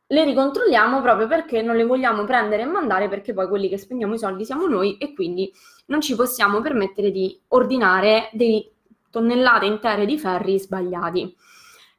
le 0.07 0.23
ricontrolliamo 0.23 1.01
proprio 1.01 1.27
perché 1.27 1.61
non 1.61 1.75
le 1.75 1.85
vogliamo 1.85 2.25
prendere 2.25 2.63
e 2.63 2.65
mandare 2.65 3.07
perché 3.07 3.33
poi 3.33 3.47
quelli 3.47 3.69
che 3.69 3.77
spendiamo 3.77 4.13
i 4.13 4.19
soldi 4.19 4.45
siamo 4.45 4.67
noi 4.67 4.97
e 4.97 5.13
quindi 5.13 5.51
non 5.87 6.01
ci 6.01 6.15
possiamo 6.15 6.61
permettere 6.61 7.09
di 7.09 7.39
ordinare 7.49 8.29
dei 8.33 8.69
tonnellate 9.09 9.65
intere 9.65 10.05
di 10.05 10.19
ferri 10.19 10.59
sbagliati. 10.59 11.35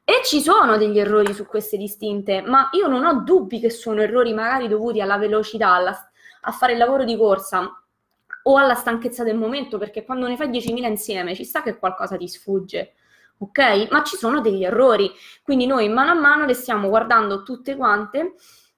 E 0.05 0.21
ci 0.23 0.39
sono 0.39 0.77
degli 0.77 0.99
errori 0.99 1.33
su 1.33 1.45
queste 1.45 1.75
distinte, 1.75 2.41
ma 2.41 2.69
io 2.71 2.87
non 2.87 3.03
ho 3.03 3.23
dubbi 3.23 3.59
che 3.59 3.69
sono 3.69 4.01
errori 4.01 4.33
magari 4.33 4.69
dovuti 4.69 5.01
alla 5.01 5.17
velocità, 5.17 5.73
alla, 5.73 6.11
a 6.41 6.51
fare 6.51 6.73
il 6.73 6.77
lavoro 6.77 7.03
di 7.03 7.17
corsa 7.17 7.81
o 8.47 8.57
alla 8.57 8.75
stanchezza 8.75 9.23
del 9.23 9.37
momento, 9.37 9.77
perché 9.77 10.03
quando 10.03 10.27
ne 10.27 10.35
fai 10.35 10.49
10.000 10.49 10.85
insieme 10.85 11.35
ci 11.35 11.43
sta 11.43 11.61
che 11.61 11.77
qualcosa 11.77 12.17
ti 12.17 12.27
sfugge 12.27 12.93
ok? 13.39 13.87
Ma 13.91 14.03
ci 14.03 14.17
sono 14.17 14.41
degli 14.41 14.63
errori, 14.63 15.11
quindi 15.43 15.65
noi 15.65 15.89
mano 15.89 16.11
a 16.11 16.15
mano 16.15 16.45
le 16.45 16.53
stiamo 16.53 16.89
guardando 16.89 17.43
tutte 17.43 17.75
quante, 17.75 18.33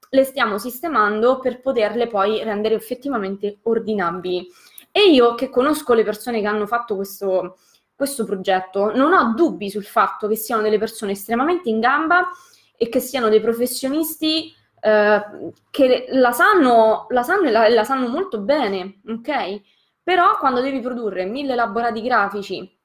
le 0.09 0.23
stiamo 0.23 0.57
sistemando 0.57 1.39
per 1.39 1.61
poterle 1.61 2.07
poi 2.07 2.43
rendere 2.43 2.75
effettivamente 2.75 3.59
ordinabili. 3.63 4.47
E 4.91 5.11
io 5.11 5.35
che 5.35 5.49
conosco 5.49 5.93
le 5.93 6.03
persone 6.03 6.41
che 6.41 6.47
hanno 6.47 6.65
fatto 6.65 6.95
questo, 6.95 7.57
questo 7.95 8.25
progetto, 8.25 8.93
non 8.95 9.13
ho 9.13 9.33
dubbi 9.33 9.69
sul 9.69 9.85
fatto 9.85 10.27
che 10.27 10.35
siano 10.35 10.61
delle 10.61 10.79
persone 10.79 11.11
estremamente 11.11 11.69
in 11.69 11.79
gamba 11.79 12.27
e 12.75 12.89
che 12.89 12.99
siano 12.99 13.29
dei 13.29 13.39
professionisti 13.39 14.53
eh, 14.81 15.21
che 15.69 16.05
la 16.09 16.31
sanno, 16.31 17.07
la 17.09 17.23
sanno 17.23 17.47
e 17.47 17.51
la, 17.51 17.69
la 17.69 17.83
sanno 17.83 18.07
molto 18.07 18.39
bene, 18.39 19.01
ok? 19.07 19.61
Però 20.03 20.37
quando 20.37 20.61
devi 20.61 20.79
produrre 20.79 21.25
mille 21.25 21.53
elaborati 21.53 22.01
grafici 22.01 22.77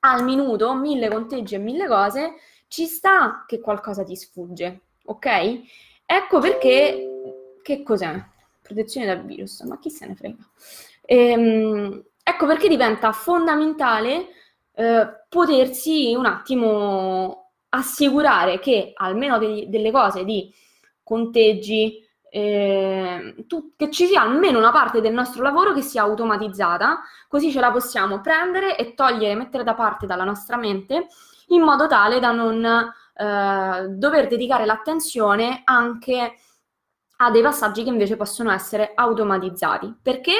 al 0.00 0.24
minuto, 0.24 0.74
mille 0.74 1.08
conteggi 1.08 1.54
e 1.54 1.58
mille 1.58 1.86
cose, 1.86 2.34
ci 2.68 2.86
sta 2.86 3.44
che 3.46 3.60
qualcosa 3.60 4.04
ti 4.04 4.16
sfugge, 4.16 4.80
ok? 5.04 5.60
Ecco 6.06 6.38
perché, 6.38 7.08
che 7.62 7.82
cos'è? 7.82 8.24
Protezione 8.62 9.06
dal 9.06 9.24
virus, 9.24 9.60
ma 9.62 9.78
chi 9.78 9.90
se 9.90 10.06
ne 10.06 10.14
frega? 10.14 10.36
Ehm, 11.02 12.04
ecco 12.22 12.46
perché 12.46 12.68
diventa 12.68 13.12
fondamentale 13.12 14.28
eh, 14.74 15.08
potersi 15.28 16.14
un 16.14 16.26
attimo 16.26 17.50
assicurare 17.70 18.58
che 18.58 18.92
almeno 18.94 19.38
degli, 19.38 19.66
delle 19.66 19.90
cose 19.90 20.24
di 20.24 20.52
conteggi, 21.10 22.06
eh, 22.30 23.44
tu, 23.48 23.72
che 23.76 23.90
ci 23.90 24.06
sia 24.06 24.22
almeno 24.22 24.58
una 24.58 24.70
parte 24.70 25.00
del 25.00 25.12
nostro 25.12 25.42
lavoro 25.42 25.72
che 25.72 25.82
sia 25.82 26.02
automatizzata, 26.02 27.00
così 27.26 27.50
ce 27.50 27.58
la 27.58 27.72
possiamo 27.72 28.20
prendere 28.20 28.78
e 28.78 28.94
togliere, 28.94 29.34
mettere 29.34 29.64
da 29.64 29.74
parte 29.74 30.06
dalla 30.06 30.22
nostra 30.22 30.56
mente, 30.56 31.08
in 31.48 31.62
modo 31.62 31.88
tale 31.88 32.20
da 32.20 32.30
non 32.30 32.64
eh, 32.64 33.86
dover 33.88 34.28
dedicare 34.28 34.64
l'attenzione 34.64 35.62
anche 35.64 36.34
a 37.16 37.30
dei 37.32 37.42
passaggi 37.42 37.82
che 37.82 37.90
invece 37.90 38.16
possono 38.16 38.52
essere 38.52 38.92
automatizzati. 38.94 39.98
Perché 40.00 40.34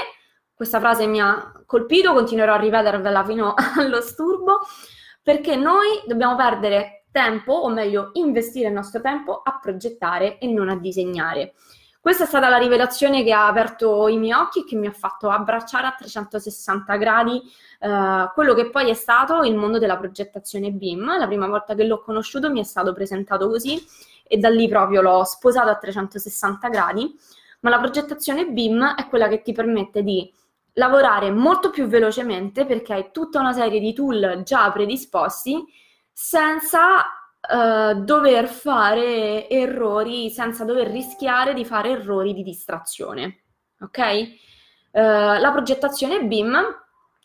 questa 0.55 0.79
frase 0.79 1.09
mi 1.09 1.21
ha 1.21 1.53
colpito, 1.67 2.13
continuerò 2.13 2.55
a 2.55 2.59
ripetervela 2.59 3.25
fino 3.25 3.55
allo 3.77 4.01
sturbo, 4.01 4.61
perché 5.21 5.57
noi 5.57 6.01
dobbiamo 6.07 6.37
perdere 6.37 7.00
tempo, 7.11 7.53
o 7.53 7.69
meglio 7.69 8.11
investire 8.15 8.69
il 8.69 8.75
nostro 8.75 9.01
tempo 9.01 9.41
a 9.43 9.59
progettare 9.61 10.39
e 10.39 10.47
non 10.47 10.69
a 10.69 10.77
disegnare. 10.77 11.55
Questa 12.01 12.25
è 12.25 12.27
stata 12.27 12.49
la 12.49 12.57
rivelazione 12.57 13.23
che 13.23 13.33
ha 13.33 13.47
aperto 13.47 14.09
i 14.09 14.17
miei 14.17 14.33
occhi 14.33 14.61
e 14.61 14.65
che 14.65 14.75
mi 14.75 14.87
ha 14.87 14.93
fatto 14.93 15.29
abbracciare 15.29 15.87
a 15.87 15.95
360 15.99 16.97
gradi 16.97 17.43
eh, 17.79 18.31
quello 18.33 18.55
che 18.55 18.71
poi 18.71 18.89
è 18.89 18.95
stato 18.95 19.43
il 19.43 19.55
mondo 19.55 19.79
della 19.79 19.99
progettazione 19.99 20.71
BIM. 20.71 21.19
La 21.19 21.27
prima 21.27 21.47
volta 21.47 21.75
che 21.75 21.85
l'ho 21.85 22.01
conosciuto 22.01 22.51
mi 22.51 22.61
è 22.61 22.63
stato 22.63 22.95
presentato 22.95 23.49
così 23.49 23.79
e 24.27 24.39
da 24.39 24.49
lì 24.49 24.67
proprio 24.67 25.03
l'ho 25.03 25.25
sposato 25.25 25.69
a 25.69 25.77
360 25.77 26.69
gradi. 26.69 27.15
Ma 27.61 27.69
la 27.69 27.79
progettazione 27.79 28.47
BIM 28.47 28.95
è 28.95 29.07
quella 29.07 29.29
che 29.29 29.43
ti 29.43 29.53
permette 29.53 30.03
di 30.03 30.33
lavorare 30.75 31.31
molto 31.31 31.69
più 31.69 31.87
velocemente 31.87 32.65
perché 32.65 32.95
hai 32.95 33.11
tutta 33.13 33.41
una 33.41 33.53
serie 33.53 33.79
di 33.79 33.93
tool 33.93 34.41
già 34.43 34.71
predisposti 34.73 35.67
senza 36.13 36.99
uh, 37.49 38.03
dover 38.03 38.47
fare 38.47 39.49
errori 39.49 40.31
senza 40.31 40.65
dover 40.65 40.89
rischiare 40.89 41.55
di 41.55 41.65
fare 41.65 41.91
errori 41.91 42.35
di 42.35 42.43
distrazione. 42.43 43.43
Ok? 43.81 43.99
Uh, 44.93 45.01
la 45.39 45.51
progettazione 45.53 46.25
BIM 46.25 46.59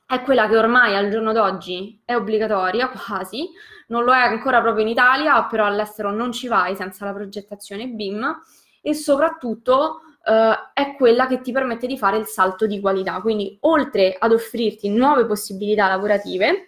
è 0.08 0.22
quella 0.22 0.48
che 0.48 0.58
ormai 0.58 0.96
al 0.96 1.10
giorno 1.10 1.34
d'oggi 1.34 2.02
è 2.06 2.16
obbligatoria 2.16 2.90
quasi, 2.94 3.50
non 3.88 4.04
lo 4.04 4.14
è 4.14 4.20
ancora 4.20 4.62
proprio 4.62 4.84
in 4.84 4.90
Italia, 4.90 5.44
però 5.46 5.66
all'estero 5.66 6.12
non 6.12 6.32
ci 6.32 6.48
vai 6.48 6.76
senza 6.76 7.06
la 7.06 7.14
progettazione 7.14 7.88
BIM 7.88 8.42
e 8.82 8.94
soprattutto 8.94 10.02
uh, 10.26 10.72
è 10.74 10.96
quella 10.96 11.28
che 11.28 11.42
ti 11.42 11.52
permette 11.52 11.88
di 11.88 11.98
fare 11.98 12.18
il 12.18 12.26
salto 12.26 12.68
di 12.68 12.80
qualità. 12.80 13.20
Quindi 13.22 13.58
oltre 13.62 14.16
ad 14.18 14.32
offrirti 14.32 14.90
nuove 14.90 15.26
possibilità 15.26 15.88
lavorative, 15.88 16.68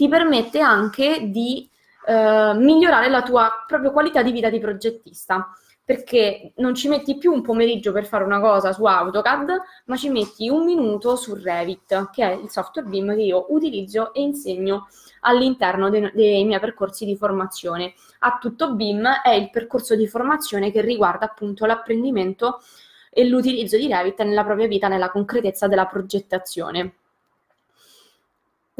ti 0.00 0.08
permette 0.08 0.60
anche 0.60 1.28
di 1.28 1.68
eh, 2.06 2.54
migliorare 2.54 3.10
la 3.10 3.20
tua 3.20 3.50
proprio 3.66 3.92
qualità 3.92 4.22
di 4.22 4.32
vita 4.32 4.48
di 4.48 4.58
progettista 4.58 5.52
perché 5.84 6.54
non 6.56 6.74
ci 6.74 6.88
metti 6.88 7.18
più 7.18 7.30
un 7.30 7.42
pomeriggio 7.42 7.92
per 7.92 8.06
fare 8.06 8.24
una 8.24 8.40
cosa 8.40 8.72
su 8.72 8.82
AutoCAD, 8.84 9.50
ma 9.86 9.96
ci 9.96 10.08
metti 10.08 10.48
un 10.48 10.64
minuto 10.64 11.16
su 11.16 11.34
Revit, 11.34 12.08
che 12.12 12.24
è 12.24 12.32
il 12.32 12.48
software 12.48 12.88
BIM 12.88 13.14
che 13.14 13.22
io 13.22 13.44
utilizzo 13.50 14.14
e 14.14 14.22
insegno 14.22 14.86
all'interno 15.22 15.90
de- 15.90 16.12
dei 16.14 16.44
miei 16.44 16.60
percorsi 16.60 17.04
di 17.04 17.16
formazione. 17.16 17.92
A 18.20 18.38
tutto 18.40 18.74
BIM 18.74 19.06
è 19.22 19.32
il 19.32 19.50
percorso 19.50 19.96
di 19.96 20.06
formazione 20.06 20.70
che 20.70 20.80
riguarda 20.80 21.26
appunto 21.26 21.66
l'apprendimento 21.66 22.62
e 23.10 23.26
l'utilizzo 23.26 23.76
di 23.76 23.86
Revit 23.86 24.22
nella 24.22 24.44
propria 24.44 24.66
vita, 24.66 24.88
nella 24.88 25.10
concretezza 25.10 25.66
della 25.66 25.84
progettazione. 25.86 26.99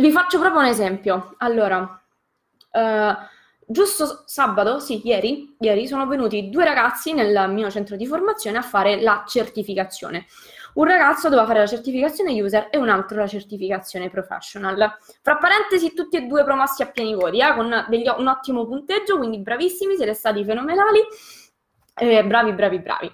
Vi 0.01 0.11
faccio 0.11 0.39
proprio 0.39 0.61
un 0.61 0.67
esempio. 0.67 1.35
Allora, 1.39 1.95
Uh, 2.73 3.13
giusto 3.67 4.23
sabato, 4.27 4.79
sì, 4.79 5.01
ieri, 5.05 5.57
ieri, 5.59 5.89
sono 5.89 6.07
venuti 6.07 6.51
due 6.51 6.65
ragazzi 6.65 7.13
nel 7.13 7.51
mio 7.51 7.69
centro 7.69 7.97
di 7.97 8.07
formazione 8.07 8.59
a 8.59 8.63
fare 8.63 9.01
la 9.03 9.25
certificazione. 9.27 10.27
Un 10.75 10.85
ragazzo 10.85 11.29
doveva 11.29 11.49
fare 11.49 11.59
la 11.59 11.67
certificazione 11.67 12.41
user 12.41 12.69
e 12.71 12.79
un 12.79 12.89
altro 12.89 13.19
la 13.19 13.27
certificazione 13.27 14.09
professional. 14.09 14.97
Fra 15.21 15.37
parentesi, 15.37 15.93
tutti 15.95 16.17
e 16.17 16.27
due 16.27 16.45
promossi 16.45 16.83
a 16.83 16.87
pieni 16.87 17.13
voti, 17.13 17.41
eh, 17.41 17.53
con 17.57 17.87
degli, 17.89 18.09
un 18.17 18.29
ottimo 18.29 18.65
punteggio, 18.67 19.17
quindi 19.19 19.41
bravissimi, 19.41 19.97
siete 19.97 20.15
stati 20.15 20.45
fenomenali. 20.45 21.01
Eh, 21.97 22.25
bravi, 22.25 22.53
bravi, 22.53 22.79
bravi. 22.79 23.13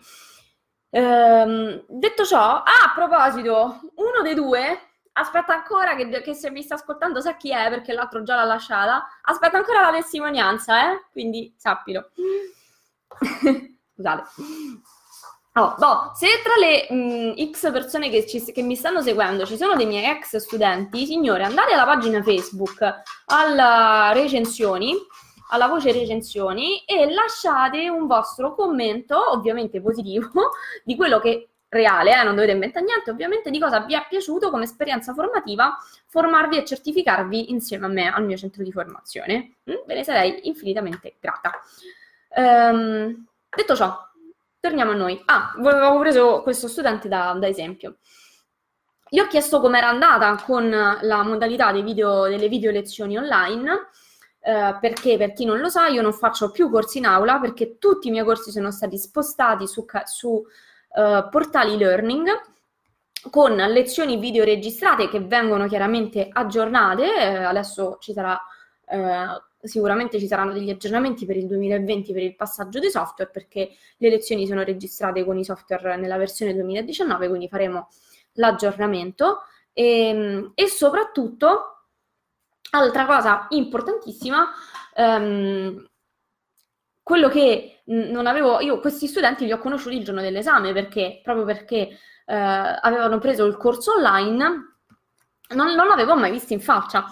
Ehm, 0.90 1.82
detto 1.88 2.24
ciò, 2.26 2.56
ah, 2.56 2.62
a 2.62 2.92
proposito, 2.94 3.80
uno 3.94 4.22
dei 4.22 4.34
due 4.34 4.80
aspetta 5.18 5.54
ancora 5.54 5.94
che, 5.94 6.08
che, 6.22 6.34
se 6.34 6.50
mi 6.50 6.62
sta 6.62 6.74
ascoltando 6.74 7.20
sa 7.20 7.36
chi 7.36 7.50
è 7.50 7.68
perché 7.68 7.92
l'altro 7.92 8.22
già 8.22 8.36
l'ha 8.36 8.44
lasciata. 8.44 9.06
Aspetta 9.22 9.56
ancora 9.56 9.82
la 9.82 9.92
testimonianza, 9.92 10.92
eh? 10.92 11.04
Quindi 11.12 11.54
sappilo. 11.56 12.10
Scusate. 13.94 14.24
Oh, 15.58 15.74
boh, 15.78 16.12
se 16.14 16.26
tra 16.42 16.54
le 16.56 16.86
mh, 16.90 17.40
mm, 17.40 17.50
X 17.50 17.72
persone 17.72 18.10
che, 18.10 18.26
ci, 18.26 18.44
che, 18.52 18.60
mi 18.60 18.76
stanno 18.76 19.00
seguendo 19.00 19.46
ci 19.46 19.56
sono 19.56 19.74
dei 19.74 19.86
miei 19.86 20.04
ex 20.04 20.36
studenti, 20.36 21.06
signore, 21.06 21.44
andate 21.44 21.72
alla 21.72 21.86
pagina 21.86 22.22
Facebook, 22.22 23.02
alla 23.24 24.10
recensioni, 24.12 24.94
alla 25.48 25.66
voce 25.66 25.92
recensioni 25.92 26.84
e 26.84 27.10
lasciate 27.10 27.88
un 27.88 28.06
vostro 28.06 28.54
commento, 28.54 29.32
ovviamente 29.32 29.80
positivo, 29.80 30.50
di 30.84 30.94
quello 30.94 31.20
che 31.20 31.48
reale, 31.68 32.18
eh, 32.18 32.22
non 32.22 32.34
dovete 32.34 32.52
inventare 32.52 32.84
niente, 32.84 33.10
ovviamente 33.10 33.50
di 33.50 33.58
cosa 33.58 33.80
vi 33.80 33.94
è 33.94 34.06
piaciuto 34.08 34.50
come 34.50 34.64
esperienza 34.64 35.12
formativa 35.12 35.76
formarvi 36.06 36.56
e 36.56 36.64
certificarvi 36.64 37.50
insieme 37.50 37.86
a 37.86 37.88
me 37.88 38.12
al 38.12 38.24
mio 38.24 38.36
centro 38.36 38.62
di 38.62 38.72
formazione. 38.72 39.56
Mm, 39.70 39.86
ve 39.86 39.94
ne 39.94 40.04
sarei 40.04 40.48
infinitamente 40.48 41.16
grata. 41.20 41.52
Ehm, 42.30 43.26
detto 43.54 43.76
ciò, 43.76 43.96
torniamo 44.60 44.92
a 44.92 44.94
noi. 44.94 45.20
Ah, 45.26 45.52
avevo 45.56 45.98
preso 45.98 46.42
questo 46.42 46.68
studente 46.68 47.08
da, 47.08 47.36
da 47.38 47.46
esempio. 47.48 47.98
Gli 49.08 49.20
ho 49.20 49.26
chiesto 49.28 49.60
com'era 49.60 49.88
andata 49.88 50.42
con 50.44 50.68
la 50.68 51.22
modalità 51.22 51.70
video, 51.72 52.26
delle 52.26 52.48
video 52.48 52.72
lezioni 52.72 53.16
online, 53.16 53.88
eh, 54.40 54.76
perché 54.80 55.16
per 55.16 55.32
chi 55.32 55.44
non 55.44 55.58
lo 55.58 55.68
sa 55.68 55.86
io 55.86 56.02
non 56.02 56.12
faccio 56.12 56.50
più 56.50 56.70
corsi 56.70 56.98
in 56.98 57.06
aula 57.06 57.38
perché 57.38 57.78
tutti 57.78 58.08
i 58.08 58.10
miei 58.10 58.24
corsi 58.24 58.50
sono 58.50 58.70
stati 58.72 58.98
spostati 58.98 59.66
su, 59.68 59.84
su 60.04 60.44
uh, 60.96 61.28
portali 61.30 61.76
learning 61.76 62.28
con 63.30 63.54
lezioni 63.54 64.18
video 64.18 64.44
registrate 64.44 65.08
che 65.08 65.20
vengono 65.20 65.66
chiaramente 65.66 66.28
aggiornate, 66.30 67.16
eh, 67.16 67.44
adesso 67.44 67.96
ci 68.00 68.12
sarà 68.12 68.40
eh, 68.88 69.26
sicuramente 69.66 70.18
ci 70.18 70.26
saranno 70.26 70.52
degli 70.52 70.70
aggiornamenti 70.70 71.26
per 71.26 71.36
il 71.36 71.46
2020 71.46 72.12
per 72.12 72.22
il 72.22 72.36
passaggio 72.36 72.78
dei 72.78 72.90
software 72.90 73.30
perché 73.30 73.70
le 73.96 74.10
lezioni 74.10 74.46
sono 74.46 74.62
registrate 74.62 75.24
con 75.24 75.36
i 75.38 75.44
software 75.44 75.96
nella 75.96 76.16
versione 76.16 76.54
2019, 76.54 77.28
quindi 77.28 77.48
faremo 77.48 77.88
l'aggiornamento. 78.34 79.42
E, 79.72 80.08
ehm, 80.08 80.52
e 80.54 80.68
soprattutto, 80.68 81.82
altra 82.70 83.06
cosa 83.06 83.46
importantissima, 83.50 84.48
ehm, 84.94 85.88
quello 87.06 87.28
che 87.28 87.82
non 87.84 88.26
avevo, 88.26 88.58
io 88.58 88.80
questi 88.80 89.06
studenti 89.06 89.44
li 89.44 89.52
ho 89.52 89.58
conosciuti 89.58 89.96
il 89.96 90.02
giorno 90.02 90.20
dell'esame 90.20 90.72
perché, 90.72 91.20
proprio 91.22 91.44
perché 91.44 91.76
eh, 92.26 92.34
avevano 92.34 93.20
preso 93.20 93.44
il 93.44 93.56
corso 93.56 93.92
online, 93.92 94.44
non, 95.50 95.72
non 95.76 95.86
l'avevo 95.86 96.16
mai 96.16 96.32
visto 96.32 96.52
in 96.52 96.60
faccia. 96.60 97.04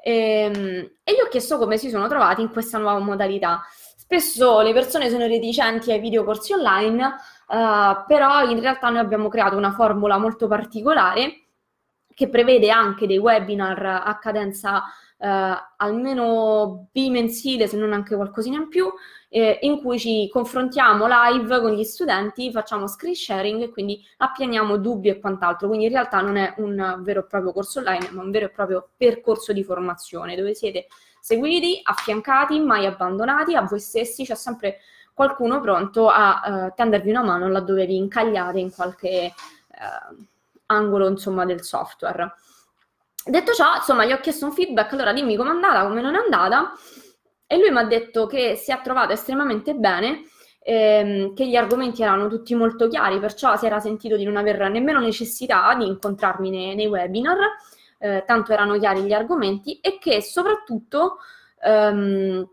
E, 0.00 0.52
ehm, 0.54 0.90
e 1.02 1.12
gli 1.12 1.20
ho 1.20 1.28
chiesto 1.28 1.58
come 1.58 1.78
si 1.78 1.90
sono 1.90 2.06
trovati 2.06 2.42
in 2.42 2.50
questa 2.50 2.78
nuova 2.78 3.00
modalità. 3.00 3.64
Spesso 3.96 4.60
le 4.60 4.72
persone 4.72 5.10
sono 5.10 5.26
reticenti 5.26 5.90
ai 5.90 5.98
videocorsi 5.98 6.52
online, 6.52 7.04
uh, 7.48 8.04
però 8.06 8.48
in 8.48 8.60
realtà 8.60 8.88
noi 8.88 9.00
abbiamo 9.00 9.28
creato 9.28 9.56
una 9.56 9.72
formula 9.72 10.16
molto 10.16 10.46
particolare 10.46 11.46
che 12.14 12.28
prevede 12.28 12.70
anche 12.70 13.08
dei 13.08 13.18
webinar 13.18 13.84
a 14.04 14.16
cadenza 14.18 14.84
almeno 15.22 16.88
bimensile, 16.90 17.66
se 17.66 17.76
non 17.76 17.92
anche 17.92 18.16
qualcosina 18.16 18.56
in 18.56 18.68
più, 18.68 18.90
eh, 19.28 19.58
in 19.62 19.80
cui 19.80 19.98
ci 19.98 20.28
confrontiamo 20.28 21.06
live 21.06 21.60
con 21.60 21.72
gli 21.72 21.84
studenti, 21.84 22.50
facciamo 22.50 22.86
screen 22.86 23.14
sharing 23.14 23.62
e 23.62 23.70
quindi 23.70 24.04
appianiamo 24.16 24.76
dubbi 24.78 25.08
e 25.08 25.20
quant'altro. 25.20 25.68
Quindi 25.68 25.86
in 25.86 25.92
realtà 25.92 26.20
non 26.20 26.36
è 26.36 26.54
un 26.56 27.00
vero 27.02 27.20
e 27.20 27.24
proprio 27.26 27.52
corso 27.52 27.78
online, 27.78 28.08
ma 28.12 28.22
un 28.22 28.30
vero 28.30 28.46
e 28.46 28.50
proprio 28.50 28.88
percorso 28.96 29.52
di 29.52 29.62
formazione 29.62 30.36
dove 30.36 30.54
siete 30.54 30.86
seguiti, 31.20 31.80
affiancati, 31.82 32.58
mai 32.60 32.86
abbandonati 32.86 33.54
a 33.54 33.62
voi 33.62 33.78
stessi, 33.78 34.24
c'è 34.24 34.34
sempre 34.34 34.78
qualcuno 35.12 35.60
pronto 35.60 36.08
a 36.08 36.42
uh, 36.44 36.72
tendervi 36.74 37.10
una 37.10 37.22
mano 37.22 37.48
laddove 37.48 37.84
vi 37.84 37.96
incagliate 37.96 38.58
in 38.58 38.72
qualche 38.72 39.34
uh, 39.68 40.24
angolo 40.66 41.08
insomma, 41.08 41.44
del 41.44 41.62
software. 41.62 42.32
Detto 43.24 43.52
ciò, 43.52 43.76
insomma, 43.76 44.04
gli 44.04 44.12
ho 44.12 44.20
chiesto 44.20 44.46
un 44.46 44.52
feedback, 44.52 44.92
allora 44.92 45.12
dimmi 45.12 45.36
com'è 45.36 45.50
andata, 45.50 45.86
come 45.86 46.00
non 46.00 46.14
è 46.14 46.18
andata, 46.18 46.72
e 47.46 47.58
lui 47.58 47.70
mi 47.70 47.78
ha 47.78 47.84
detto 47.84 48.26
che 48.26 48.56
si 48.56 48.72
è 48.72 48.80
trovato 48.82 49.12
estremamente 49.12 49.74
bene, 49.74 50.22
ehm, 50.62 51.34
che 51.34 51.46
gli 51.46 51.56
argomenti 51.56 52.02
erano 52.02 52.28
tutti 52.28 52.54
molto 52.54 52.88
chiari, 52.88 53.18
perciò 53.18 53.56
si 53.56 53.66
era 53.66 53.78
sentito 53.78 54.16
di 54.16 54.24
non 54.24 54.36
aver 54.36 54.70
nemmeno 54.70 55.00
necessità 55.00 55.74
di 55.74 55.86
incontrarmi 55.86 56.50
nei, 56.50 56.74
nei 56.74 56.86
webinar, 56.86 57.38
eh, 57.98 58.24
tanto 58.26 58.52
erano 58.52 58.78
chiari 58.78 59.02
gli 59.02 59.12
argomenti, 59.12 59.80
e 59.80 59.98
che 59.98 60.22
soprattutto 60.22 61.18
ehm, 61.62 62.48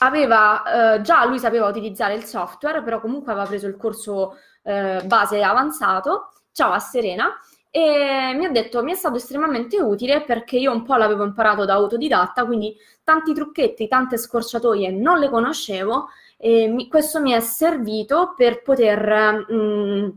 aveva, 0.00 0.94
eh, 0.94 1.00
già 1.02 1.24
lui 1.24 1.38
sapeva 1.38 1.68
utilizzare 1.68 2.14
il 2.14 2.24
software, 2.24 2.82
però 2.82 3.00
comunque 3.00 3.32
aveva 3.32 3.46
preso 3.46 3.66
il 3.66 3.76
corso 3.76 4.38
eh, 4.62 5.02
base 5.04 5.42
avanzato, 5.42 6.32
ciao 6.52 6.72
a 6.72 6.78
Serena, 6.78 7.32
e 7.76 8.32
mi 8.32 8.46
ha 8.46 8.50
detto 8.50 8.82
mi 8.82 8.92
è 8.92 8.94
stato 8.94 9.16
estremamente 9.16 9.78
utile 9.78 10.22
perché 10.22 10.56
io 10.56 10.72
un 10.72 10.82
po' 10.82 10.94
l'avevo 10.96 11.24
imparato 11.24 11.66
da 11.66 11.74
autodidatta, 11.74 12.46
quindi 12.46 12.74
tanti 13.04 13.34
trucchetti, 13.34 13.86
tante 13.86 14.16
scorciatoie 14.16 14.90
non 14.90 15.18
le 15.18 15.28
conoscevo 15.28 16.08
e 16.38 16.68
mi, 16.68 16.88
questo 16.88 17.20
mi 17.20 17.32
è 17.32 17.40
servito 17.40 18.32
per 18.34 18.62
poter 18.62 19.44
mh, 19.46 19.54
mm, 19.54 20.08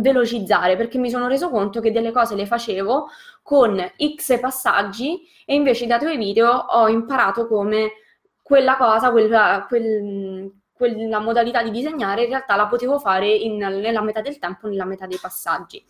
velocizzare 0.00 0.74
perché 0.76 0.96
mi 0.96 1.10
sono 1.10 1.28
reso 1.28 1.50
conto 1.50 1.82
che 1.82 1.92
delle 1.92 2.12
cose 2.12 2.34
le 2.34 2.46
facevo 2.46 3.08
con 3.42 3.92
x 4.16 4.40
passaggi 4.40 5.20
e 5.44 5.54
invece 5.54 5.86
da 5.86 5.98
tuoi 5.98 6.16
video 6.16 6.48
ho 6.50 6.88
imparato 6.88 7.46
come 7.46 7.90
quella 8.40 8.78
cosa, 8.78 9.10
quella, 9.10 9.66
quel, 9.68 10.50
quella 10.72 11.18
modalità 11.18 11.62
di 11.62 11.70
disegnare 11.70 12.22
in 12.22 12.30
realtà 12.30 12.56
la 12.56 12.68
potevo 12.68 12.98
fare 12.98 13.28
in, 13.28 13.58
nella 13.58 14.00
metà 14.00 14.22
del 14.22 14.38
tempo, 14.38 14.66
nella 14.66 14.86
metà 14.86 15.06
dei 15.06 15.18
passaggi. 15.20 15.84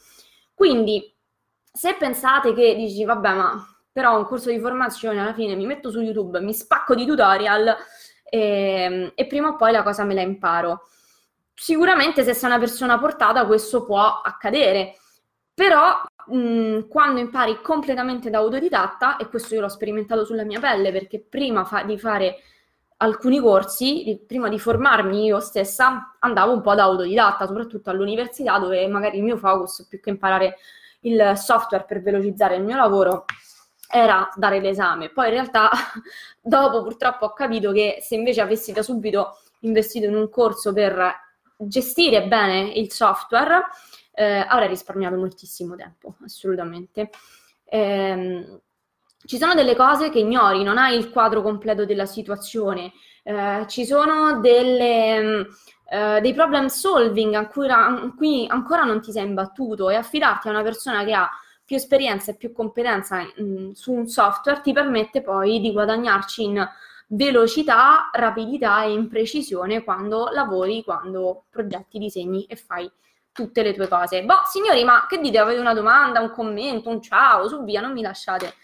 Quindi, 0.55 1.15
se 1.73 1.95
pensate 1.95 2.53
che 2.55 2.75
dici, 2.75 3.05
vabbè, 3.05 3.35
ma 3.35 3.67
però 3.93 4.17
un 4.17 4.25
corso 4.25 4.51
di 4.51 4.59
formazione 4.59 5.21
alla 5.21 5.35
fine 5.35 5.55
mi 5.55 5.67
metto 5.67 5.91
su 5.91 6.01
YouTube, 6.01 6.41
mi 6.41 6.55
spacco 6.55 6.95
di 6.95 7.05
tutorial 7.07 7.77
e, 8.25 8.39
ehm, 8.41 9.13
e 9.15 9.27
prima 9.27 9.49
o 9.49 9.57
poi 9.57 9.73
la 9.73 9.83
cosa 9.83 10.05
me 10.05 10.15
la 10.15 10.23
imparo. 10.23 10.83
Sicuramente 11.55 12.25
se 12.25 12.35
sei 12.35 12.49
una 12.49 12.59
persona 12.59 12.99
portata 12.99 13.47
questo 13.47 13.85
può 13.85 14.21
accadere, 14.23 14.97
però 15.55 16.01
mh, 16.27 16.89
quando 16.89 17.21
impari 17.21 17.61
completamente 17.63 18.31
da 18.31 18.39
autodidatta, 18.39 19.17
e 19.19 19.29
questo 19.29 19.55
io 19.55 19.61
l'ho 19.61 19.69
sperimentato 19.69 20.25
sulla 20.25 20.45
mia 20.45 20.61
pelle 20.61 20.91
perché 20.93 21.21
prima 21.21 21.65
fa- 21.65 21.83
di 21.83 21.99
fare 21.99 22.39
alcuni 23.03 23.41
corsi, 23.41 24.23
prima 24.27 24.49
di 24.49 24.59
formarmi 24.59 25.25
io 25.25 25.41
stessa, 25.41 26.17
andavo 26.21 26.53
un 26.53 26.61
po' 26.61 26.75
da 26.75 26.85
autodidatta, 26.85 27.47
soprattutto 27.47 27.91
all'università 27.91 28.59
dove 28.59 28.87
magari 28.87 29.19
il 29.19 29.25
mio 29.25 29.37
focus, 29.37 29.87
più 29.89 30.01
che 30.01 30.11
imparare 30.11 30.57
il 31.01 31.33
software 31.35 31.85
per 31.85 32.01
velocizzare 32.01 32.57
il 32.57 32.63
mio 32.63 32.77
lavoro, 32.77 33.25
era 33.91 34.29
dare 34.37 34.61
l'esame. 34.61 35.11
Poi 35.11 35.27
in 35.27 35.33
realtà 35.33 35.69
dopo 36.41 36.83
purtroppo 36.83 37.27
ho 37.27 37.33
capito 37.33 37.73
che 37.73 37.99
se 38.01 38.15
invece 38.15 38.41
avessi 38.41 38.73
da 38.73 38.83
subito 38.83 39.37
investito 39.61 40.07
in 40.07 40.15
un 40.15 40.31
corso 40.31 40.73
per 40.73 41.13
gestire 41.57 42.27
bene 42.29 42.71
il 42.73 42.93
software, 42.93 43.65
eh, 44.15 44.47
avrei 44.49 44.69
risparmiato 44.69 45.17
moltissimo 45.17 45.75
tempo, 45.75 46.15
assolutamente. 46.25 47.11
Eh, 47.65 48.61
ci 49.25 49.39
sono 49.39 49.55
delle 49.55 49.77
cose 49.77 50.11
che 50.11 50.19
ignori, 50.19 50.63
non 50.63 50.79
hai 50.79 50.97
il 50.97 51.11
quadro 51.11 51.43
completo 51.43 51.85
della 51.85 52.07
situazione, 52.07 52.93
eh, 53.23 53.65
ci 53.69 53.85
sono 53.85 54.41
delle, 54.41 55.47
eh, 55.89 56.21
dei 56.21 56.35
problem 56.35 56.67
solving 56.67 57.35
a 57.35 57.47
cui, 57.47 57.69
a 57.69 58.13
cui, 58.17 58.47
ancora 58.49 58.83
non 58.83 59.01
ti 59.01 59.13
sei 59.13 59.27
imbattuto 59.27 59.91
e 59.91 59.95
affidarti 59.95 60.49
a 60.49 60.51
una 60.51 60.63
persona 60.63 61.05
che 61.05 61.13
ha 61.13 61.31
più 61.65 61.77
esperienza 61.77 62.33
e 62.33 62.37
più 62.37 62.53
competenza 62.53 63.23
mh, 63.23 63.43
mm, 63.43 63.71
su 63.73 63.93
un 63.93 64.07
software 64.09 64.61
ti 64.61 64.73
permette 64.73 65.23
poi 65.23 65.61
di 65.61 65.73
guadagnarci 65.73 66.43
in 66.43 66.69
velocità, 67.09 68.11
rapidità 68.13 68.83
e 68.83 68.93
in 68.93 69.09
precisione 69.09 69.85
quando 69.85 70.29
lavori, 70.33 70.83
quando 70.83 71.45
progetti, 71.51 71.99
disegni 71.99 72.45
e 72.45 72.57
fai 72.57 72.91
tutte 73.33 73.63
le 73.63 73.73
tue 73.75 73.89
cose. 73.89 74.25
Boh, 74.25 74.43
signori, 74.47 74.85
ma 74.85 75.07
che 75.09 75.19
dite? 75.19 75.39
Avete 75.39 75.61
una 75.61 75.75
domanda, 75.75 76.21
un 76.21 76.31
commento, 76.31 76.89
un 76.89 77.01
ciao, 77.01 77.49
su 77.49 77.65
via, 77.65 77.81
non 77.81 77.93
mi 77.93 78.03
lasciate 78.03 78.55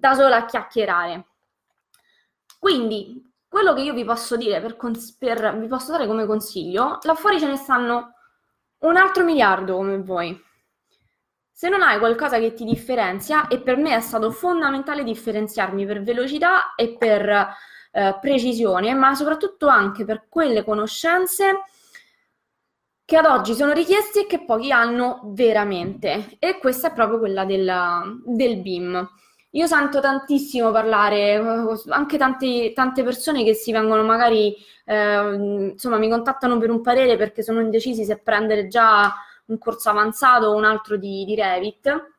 da 0.00 0.14
sola 0.14 0.36
a 0.36 0.44
chiacchierare. 0.46 1.26
Quindi, 2.58 3.32
quello 3.46 3.74
che 3.74 3.82
io 3.82 3.92
vi 3.92 4.04
posso 4.04 4.36
dire, 4.36 4.60
per, 4.60 4.76
cons- 4.76 5.12
per, 5.16 5.58
vi 5.58 5.66
posso 5.66 5.92
dare 5.92 6.06
come 6.06 6.26
consiglio, 6.26 6.98
là 7.02 7.14
fuori 7.14 7.38
ce 7.38 7.46
ne 7.46 7.56
stanno 7.56 8.14
un 8.78 8.96
altro 8.96 9.24
miliardo 9.24 9.76
come 9.76 9.98
voi. 10.02 10.42
Se 11.52 11.68
non 11.68 11.82
hai 11.82 11.98
qualcosa 11.98 12.38
che 12.38 12.54
ti 12.54 12.64
differenzia, 12.64 13.46
e 13.48 13.60
per 13.60 13.76
me 13.76 13.94
è 13.94 14.00
stato 14.00 14.30
fondamentale 14.30 15.04
differenziarmi 15.04 15.84
per 15.84 16.02
velocità 16.02 16.74
e 16.74 16.96
per 16.96 17.28
eh, 17.92 18.18
precisione, 18.20 18.94
ma 18.94 19.14
soprattutto 19.14 19.66
anche 19.66 20.04
per 20.06 20.26
quelle 20.28 20.64
conoscenze 20.64 21.64
che 23.04 23.16
ad 23.16 23.26
oggi 23.26 23.54
sono 23.54 23.72
richiesti 23.72 24.20
e 24.20 24.26
che 24.26 24.44
pochi 24.44 24.70
hanno 24.70 25.20
veramente. 25.34 26.36
E 26.38 26.58
questa 26.58 26.88
è 26.88 26.92
proprio 26.92 27.18
quella 27.18 27.44
della, 27.44 28.04
del 28.24 28.58
BIM. 28.58 29.08
Io 29.54 29.66
sento 29.66 30.00
tantissimo 30.00 30.70
parlare, 30.70 31.34
anche 31.88 32.16
tanti, 32.16 32.72
tante 32.72 33.02
persone 33.02 33.42
che 33.42 33.54
si 33.54 33.72
vengono 33.72 34.04
magari, 34.04 34.54
eh, 34.84 35.34
insomma, 35.72 35.98
mi 35.98 36.08
contattano 36.08 36.56
per 36.58 36.70
un 36.70 36.80
parere 36.82 37.16
perché 37.16 37.42
sono 37.42 37.60
indecisi 37.60 38.04
se 38.04 38.18
prendere 38.18 38.68
già 38.68 39.12
un 39.46 39.58
corso 39.58 39.90
avanzato 39.90 40.46
o 40.46 40.54
un 40.54 40.64
altro 40.64 40.96
di, 40.96 41.24
di 41.24 41.34
Revit. 41.34 42.12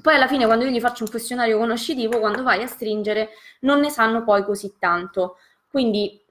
Poi 0.00 0.14
alla 0.14 0.28
fine, 0.28 0.46
quando 0.46 0.64
io 0.64 0.70
gli 0.70 0.80
faccio 0.80 1.02
un 1.02 1.10
questionario 1.10 1.58
conoscitivo, 1.58 2.20
quando 2.20 2.44
vai 2.44 2.62
a 2.62 2.68
stringere, 2.68 3.30
non 3.60 3.80
ne 3.80 3.90
sanno 3.90 4.22
poi 4.22 4.44
così 4.44 4.74
tanto. 4.78 5.38
Quindi 5.68 6.22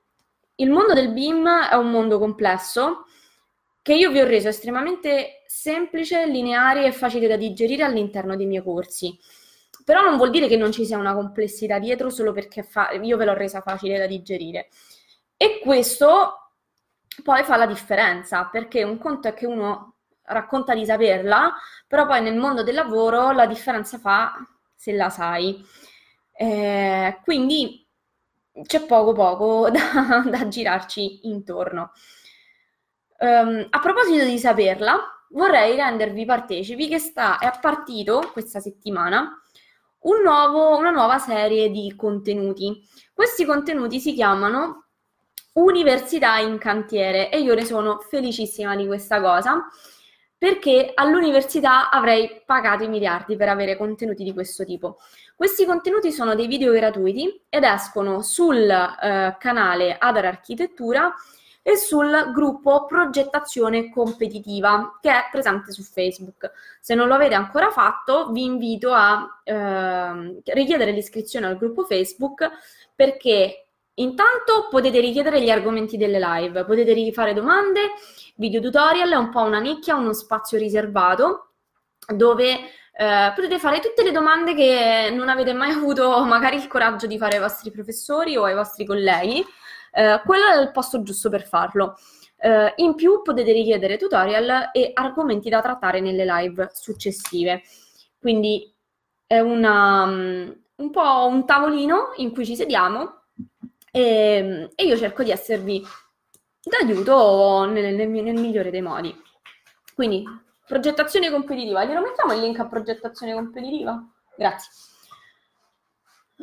il 0.55 0.69
mondo 0.69 0.93
del 0.93 1.11
BIM 1.11 1.69
è 1.69 1.75
un 1.75 1.91
mondo 1.91 2.17
complesso 2.17 3.05
che 3.81 3.93
io 3.93 4.11
vi 4.11 4.19
ho 4.19 4.25
reso 4.25 4.47
estremamente 4.47 5.43
semplice, 5.47 6.25
lineare 6.27 6.85
e 6.85 6.91
facile 6.91 7.27
da 7.27 7.35
digerire 7.35 7.83
all'interno 7.83 8.35
dei 8.35 8.45
miei 8.45 8.63
corsi. 8.63 9.17
Però 9.89 10.03
non 10.03 10.17
vuol 10.17 10.29
dire 10.29 10.47
che 10.47 10.55
non 10.55 10.71
ci 10.71 10.85
sia 10.85 10.99
una 10.99 11.15
complessità 11.15 11.79
dietro 11.79 12.11
solo 12.11 12.31
perché 12.31 12.61
fa- 12.61 12.91
io 12.91 13.17
ve 13.17 13.25
l'ho 13.25 13.33
resa 13.33 13.61
facile 13.61 13.97
da 13.97 14.05
digerire. 14.05 14.69
E 15.35 15.59
questo 15.63 16.51
poi 17.23 17.43
fa 17.43 17.55
la 17.55 17.65
differenza, 17.65 18.45
perché 18.45 18.83
un 18.83 18.99
conto 18.99 19.29
è 19.29 19.33
che 19.33 19.47
uno 19.47 19.95
racconta 20.25 20.75
di 20.75 20.85
saperla, 20.85 21.55
però 21.87 22.05
poi 22.05 22.21
nel 22.21 22.35
mondo 22.37 22.61
del 22.61 22.75
lavoro 22.75 23.31
la 23.31 23.47
differenza 23.47 23.97
fa 23.97 24.33
se 24.75 24.91
la 24.91 25.09
sai. 25.09 25.59
Eh, 26.33 27.19
quindi 27.23 27.83
c'è 28.67 28.85
poco 28.85 29.13
poco 29.13 29.71
da, 29.73 30.23
da 30.23 30.47
girarci 30.47 31.27
intorno. 31.27 31.93
Um, 33.17 33.65
a 33.67 33.79
proposito 33.79 34.23
di 34.23 34.37
saperla, 34.37 35.25
vorrei 35.29 35.75
rendervi 35.75 36.25
partecipi 36.25 36.87
che 36.87 36.99
sta, 36.99 37.39
è 37.39 37.51
partito 37.59 38.29
questa 38.31 38.59
settimana 38.59 39.33
un 40.01 40.21
nuovo, 40.21 40.77
una 40.77 40.91
nuova 40.91 41.17
serie 41.17 41.69
di 41.69 41.93
contenuti. 41.95 42.81
Questi 43.13 43.45
contenuti 43.45 43.99
si 43.99 44.13
chiamano 44.13 44.85
Università 45.53 46.37
in 46.37 46.57
cantiere 46.57 47.29
e 47.29 47.39
io 47.39 47.53
ne 47.53 47.65
sono 47.65 47.99
felicissima 47.99 48.75
di 48.75 48.85
questa 48.85 49.19
cosa 49.19 49.67
perché 50.37 50.91
all'università 50.95 51.89
avrei 51.89 52.43
pagato 52.45 52.85
i 52.85 52.87
miliardi 52.87 53.35
per 53.35 53.49
avere 53.49 53.75
contenuti 53.75 54.23
di 54.23 54.31
questo 54.31 54.63
tipo. 54.63 54.97
Questi 55.35 55.65
contenuti 55.65 56.13
sono 56.13 56.33
dei 56.33 56.47
video 56.47 56.71
gratuiti 56.71 57.43
ed 57.49 57.63
escono 57.63 58.21
sul 58.21 58.69
eh, 58.69 59.35
canale 59.37 59.97
Adar 59.99 60.25
Architettura 60.25 61.13
e 61.61 61.75
sul 61.75 62.31
gruppo 62.33 62.85
Progettazione 62.85 63.89
Competitiva 63.89 64.97
che 65.01 65.11
è 65.11 65.27
presente 65.31 65.71
su 65.71 65.83
Facebook. 65.83 66.51
Se 66.79 66.95
non 66.95 67.07
lo 67.07 67.15
avete 67.15 67.35
ancora 67.35 67.69
fatto, 67.69 68.31
vi 68.31 68.43
invito 68.43 68.91
a 68.91 69.41
eh, 69.43 70.41
richiedere 70.45 70.91
l'iscrizione 70.91 71.47
al 71.47 71.57
gruppo 71.57 71.83
Facebook 71.83 72.49
perché 72.95 73.67
intanto 73.95 74.67
potete 74.69 74.99
richiedere 74.99 75.41
gli 75.41 75.49
argomenti 75.49 75.97
delle 75.97 76.19
live, 76.19 76.65
potete 76.65 76.93
rifare 76.93 77.33
domande, 77.33 77.91
video 78.35 78.61
tutorial, 78.61 79.11
è 79.11 79.15
un 79.15 79.29
po' 79.29 79.41
una 79.41 79.59
nicchia, 79.59 79.95
uno 79.95 80.13
spazio 80.13 80.57
riservato 80.57 81.51
dove 82.07 82.59
eh, 82.99 83.31
potete 83.35 83.59
fare 83.59 83.79
tutte 83.79 84.03
le 84.03 84.11
domande 84.11 84.55
che 84.55 85.09
non 85.13 85.29
avete 85.29 85.53
mai 85.53 85.71
avuto 85.71 86.23
magari 86.25 86.55
il 86.55 86.67
coraggio 86.67 87.07
di 87.07 87.17
fare 87.17 87.35
ai 87.35 87.41
vostri 87.41 87.71
professori 87.71 88.35
o 88.35 88.43
ai 88.43 88.55
vostri 88.55 88.85
colleghi 88.85 89.45
eh, 89.91 90.21
quello 90.25 90.47
è 90.47 90.59
il 90.59 90.71
posto 90.71 91.01
giusto 91.03 91.29
per 91.29 91.47
farlo. 91.47 91.95
Eh, 92.41 92.73
in 92.77 92.95
più 92.95 93.21
potete 93.21 93.51
richiedere 93.51 93.97
tutorial 93.97 94.69
e 94.71 94.91
argomenti 94.93 95.49
da 95.49 95.61
trattare 95.61 95.99
nelle 95.99 96.25
live 96.25 96.69
successive. 96.73 97.61
Quindi 98.17 98.73
è 99.25 99.39
una, 99.39 100.03
um, 100.03 100.55
un 100.75 100.89
po' 100.91 101.27
un 101.27 101.45
tavolino 101.45 102.13
in 102.17 102.31
cui 102.31 102.45
ci 102.45 102.55
sediamo 102.55 103.23
e, 103.91 104.69
e 104.73 104.83
io 104.83 104.97
cerco 104.97 105.23
di 105.23 105.31
esservi 105.31 105.85
d'aiuto 106.61 107.65
nel, 107.65 107.95
nel, 107.95 108.09
nel 108.09 108.39
migliore 108.39 108.71
dei 108.71 108.81
modi. 108.81 109.15
Quindi, 109.93 110.23
progettazione 110.65 111.29
competitiva. 111.29 111.83
Glielo 111.83 112.01
mettiamo 112.01 112.33
il 112.33 112.39
link 112.39 112.59
a 112.59 112.67
progettazione 112.67 113.33
competitiva? 113.33 114.01
Grazie. 114.37 114.71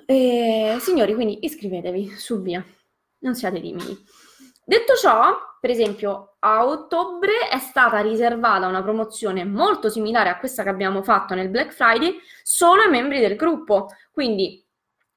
E, 0.04 0.76
signori, 0.80 1.14
quindi 1.14 1.44
iscrivetevi 1.44 2.10
su 2.10 2.42
via 2.42 2.62
non 3.26 3.34
siate 3.34 3.60
timidi. 3.60 3.96
Detto 4.64 4.94
ciò, 4.94 5.36
per 5.60 5.70
esempio, 5.70 6.36
a 6.40 6.66
ottobre 6.66 7.48
è 7.50 7.58
stata 7.58 8.00
riservata 8.00 8.66
una 8.66 8.82
promozione 8.82 9.44
molto 9.44 9.88
similare 9.88 10.28
a 10.28 10.38
questa 10.38 10.62
che 10.62 10.68
abbiamo 10.68 11.02
fatto 11.02 11.34
nel 11.34 11.50
Black 11.50 11.72
Friday 11.72 12.18
solo 12.42 12.82
ai 12.82 12.90
membri 12.90 13.20
del 13.20 13.36
gruppo. 13.36 13.88
Quindi, 14.10 14.64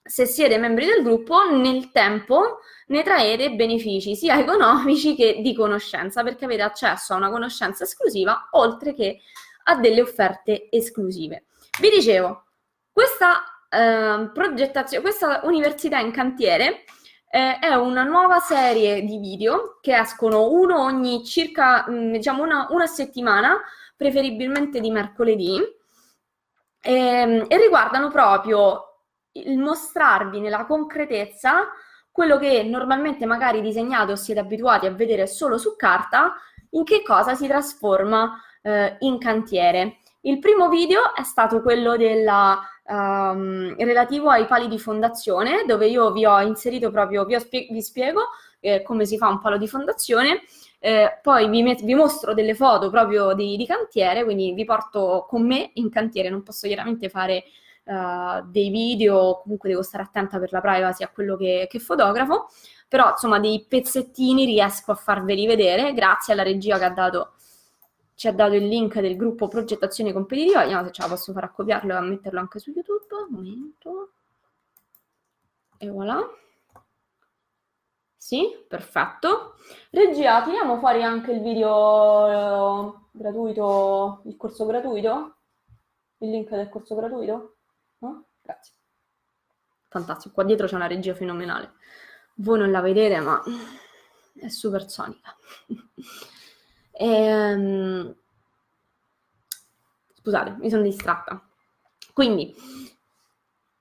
se 0.03 0.25
siete 0.25 0.57
membri 0.57 0.85
del 0.85 1.03
gruppo, 1.03 1.49
nel 1.49 1.91
tempo 1.91 2.59
ne 2.87 3.03
traete 3.03 3.51
benefici 3.51 4.15
sia 4.15 4.37
economici 4.39 5.15
che 5.15 5.39
di 5.41 5.53
conoscenza, 5.53 6.23
perché 6.23 6.45
avete 6.45 6.63
accesso 6.63 7.13
a 7.13 7.17
una 7.17 7.29
conoscenza 7.29 7.83
esclusiva 7.83 8.49
oltre 8.51 8.93
che 8.93 9.21
a 9.63 9.75
delle 9.75 10.01
offerte 10.01 10.67
esclusive. 10.71 11.45
Vi 11.79 11.89
dicevo, 11.89 12.45
questa 12.91 13.43
eh, 13.69 14.29
progettazione, 14.33 15.03
questa 15.03 15.41
università 15.43 15.99
in 15.99 16.11
cantiere 16.11 16.83
eh, 17.31 17.59
è 17.59 17.73
una 17.75 18.03
nuova 18.03 18.39
serie 18.39 19.03
di 19.03 19.19
video 19.19 19.77
che 19.81 19.95
escono 19.95 20.49
uno 20.49 20.81
ogni 20.81 21.23
circa, 21.23 21.85
mh, 21.87 21.93
mm, 21.93 22.11
diciamo, 22.13 22.43
una, 22.43 22.67
una, 22.71 22.87
settimana, 22.87 23.59
preferibilmente 23.95 24.79
di 24.79 24.89
mercoledì, 24.89 25.59
ehm, 26.81 27.45
e 27.47 27.57
riguardano 27.57 28.09
proprio 28.09 28.83
il 29.33 29.57
mostrarvi 29.59 30.39
nella 30.39 30.65
concretezza 30.65 31.69
quello 32.11 32.37
che 32.37 32.63
normalmente 32.63 33.25
magari 33.25 33.61
disegnato 33.61 34.15
siete 34.15 34.39
abituati 34.39 34.87
a 34.87 34.91
vedere 34.91 35.27
solo 35.27 35.57
su 35.57 35.75
carta, 35.75 36.35
in 36.71 36.83
che 36.83 37.03
cosa 37.03 37.35
si 37.35 37.47
trasforma 37.47 38.41
eh, 38.61 38.97
in 38.99 39.19
cantiere. 39.19 39.99
Il 40.21 40.39
primo 40.39 40.67
video 40.67 41.15
è 41.15 41.23
stato 41.23 41.61
quello 41.61 41.95
della 41.95 42.59
um, 42.89 43.75
relativo 43.77 44.29
ai 44.29 44.45
pali 44.45 44.67
di 44.67 44.79
fondazione, 44.79 45.63
dove 45.65 45.87
io 45.87 46.11
vi 46.11 46.25
ho 46.25 46.39
inserito 46.41 46.91
proprio, 46.91 47.25
vi, 47.25 47.39
spie- 47.39 47.67
vi 47.69 47.81
spiego 47.81 48.21
eh, 48.59 48.81
come 48.81 49.05
si 49.05 49.17
fa 49.17 49.27
un 49.27 49.39
palo 49.39 49.57
di 49.57 49.67
fondazione. 49.67 50.41
Eh, 50.79 51.19
poi 51.21 51.49
vi, 51.49 51.61
met- 51.61 51.83
vi, 51.83 51.93
mostro 51.93 52.33
delle 52.33 52.55
foto 52.55 52.89
proprio 52.89 53.33
di, 53.33 53.57
di, 53.57 53.65
cantiere, 53.65 54.23
quindi 54.23 54.53
vi 54.53 54.63
porto 54.65 55.25
con 55.27 55.45
me 55.45 55.71
in 55.73 55.89
cantiere, 55.89 56.29
non 56.29 56.41
posso 56.41 56.67
chiaramente 56.67 57.09
fare 57.09 57.43
uh, 57.83 58.45
dei 58.45 58.69
video, 58.69 59.41
comunque 59.43 59.69
devo 59.69 59.81
stare 59.81 60.03
attenta 60.03 60.39
per 60.39 60.51
la 60.53 60.61
privacy 60.61 61.03
a 61.03 61.09
quello 61.09 61.35
che, 61.35 61.67
che 61.69 61.79
fotografo, 61.79 62.47
però 62.87 63.09
insomma 63.11 63.39
dei 63.39 63.65
pezzettini 63.67 64.45
riesco 64.45 64.91
a 64.91 64.95
farveli 64.95 65.45
vedere 65.45 65.93
grazie 65.93 66.31
alla 66.31 66.43
regia 66.43 66.77
che 66.77 66.85
ha 66.85 66.91
dato 66.91 67.33
ci 68.19 68.27
ha 68.27 68.33
dato 68.33 68.53
il 68.53 68.67
link 68.67 68.99
del 68.99 69.15
gruppo 69.15 69.47
progettazione 69.47 70.11
competitiva, 70.11 70.59
vediamo 70.59 70.85
se 70.85 70.91
ce 70.91 71.01
la 71.03 71.07
posso 71.07 71.31
fare 71.31 71.45
a 71.45 71.51
copiarlo 71.51 71.93
e 71.93 71.95
a 71.95 72.01
metterlo 72.01 72.41
anche 72.41 72.59
su 72.59 72.69
YouTube, 72.69 73.05
un 73.15 73.27
momento, 73.29 74.11
e 75.77 75.87
voilà. 75.87 76.19
Sì, 78.17 78.65
perfetto. 78.67 79.55
Regia, 79.91 80.43
tiriamo 80.43 80.79
fuori 80.79 81.01
anche 81.01 81.31
il 81.31 81.41
video 81.41 82.27
eh, 82.27 82.93
gratuito, 83.11 84.23
il 84.25 84.35
corso 84.35 84.65
gratuito? 84.65 85.37
Il 86.17 86.29
link 86.31 86.49
del 86.49 86.67
corso 86.67 86.95
gratuito? 86.95 87.55
No? 87.99 88.25
Grazie. 88.41 88.73
Fantastico, 89.87 90.33
qua 90.33 90.43
dietro 90.43 90.67
c'è 90.67 90.75
una 90.75 90.87
regia 90.87 91.15
fenomenale. 91.15 91.75
Voi 92.35 92.59
non 92.59 92.69
la 92.69 92.81
vedete, 92.81 93.21
ma 93.21 93.41
è 94.35 94.49
supersonica. 94.49 95.33
Ehm, 97.01 98.13
scusate, 100.21 100.57
mi 100.59 100.69
sono 100.69 100.81
distratta. 100.81 101.41
Quindi 102.13 102.53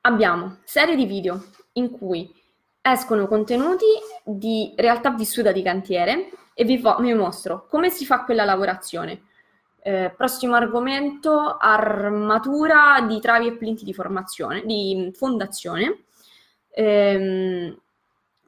abbiamo 0.03 0.59
serie 0.65 0.95
di 0.95 1.05
video 1.05 1.45
in 1.73 1.91
cui 1.91 2.33
escono 2.81 3.27
contenuti 3.27 3.87
di 4.25 4.73
realtà 4.77 5.11
vissuta 5.11 5.51
di 5.51 5.63
cantiere 5.63 6.31
e 6.55 6.65
vi, 6.65 6.79
fo- 6.79 6.99
vi 7.01 7.13
mostro 7.15 7.67
come 7.67 7.91
si 7.91 8.07
fa 8.07 8.23
quella 8.23 8.45
lavorazione. 8.45 9.23
Eh, 9.81 10.15
prossimo 10.17 10.55
argomento, 10.55 11.57
armatura 11.57 13.05
di 13.07 13.19
travi 13.21 13.49
e 13.49 13.57
plinti 13.57 13.85
di 13.85 13.95
di 14.65 15.11
fondazione. 15.13 16.05
Eh, 16.71 17.77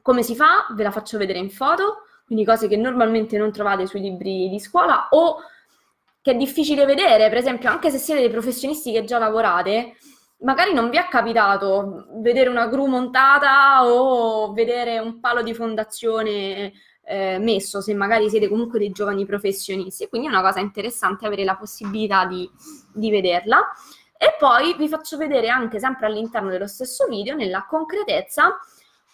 come 0.01 0.23
si 0.23 0.35
fa? 0.35 0.67
Ve 0.71 0.83
la 0.83 0.91
faccio 0.91 1.17
vedere 1.17 1.39
in 1.39 1.49
foto 1.49 2.03
quindi 2.31 2.45
cose 2.45 2.69
che 2.69 2.77
normalmente 2.77 3.37
non 3.37 3.51
trovate 3.51 3.85
sui 3.85 3.99
libri 3.99 4.47
di 4.47 4.57
scuola 4.57 5.09
o 5.09 5.39
che 6.21 6.31
è 6.31 6.35
difficile 6.35 6.85
vedere, 6.85 7.27
per 7.27 7.37
esempio, 7.37 7.69
anche 7.69 7.89
se 7.89 7.97
siete 7.97 8.21
dei 8.21 8.29
professionisti 8.29 8.93
che 8.93 9.03
già 9.03 9.17
lavorate, 9.17 9.97
magari 10.37 10.73
non 10.73 10.89
vi 10.89 10.95
è 10.95 11.09
capitato 11.09 12.05
vedere 12.21 12.47
una 12.47 12.67
gru 12.67 12.85
montata 12.85 13.85
o 13.85 14.53
vedere 14.53 14.99
un 14.99 15.19
palo 15.19 15.41
di 15.41 15.53
fondazione 15.53 16.71
eh, 17.03 17.37
messo, 17.37 17.81
se 17.81 17.93
magari 17.93 18.29
siete 18.29 18.47
comunque 18.47 18.79
dei 18.79 18.91
giovani 18.91 19.25
professionisti. 19.25 20.07
Quindi 20.07 20.27
è 20.27 20.31
una 20.31 20.41
cosa 20.41 20.61
interessante 20.61 21.25
avere 21.25 21.43
la 21.43 21.57
possibilità 21.57 22.23
di, 22.23 22.49
di 22.93 23.11
vederla. 23.11 23.59
E 24.17 24.35
poi 24.39 24.73
vi 24.77 24.87
faccio 24.87 25.17
vedere 25.17 25.49
anche 25.49 25.79
sempre 25.79 26.05
all'interno 26.05 26.49
dello 26.49 26.67
stesso 26.67 27.07
video, 27.07 27.35
nella 27.35 27.65
concretezza, 27.67 28.57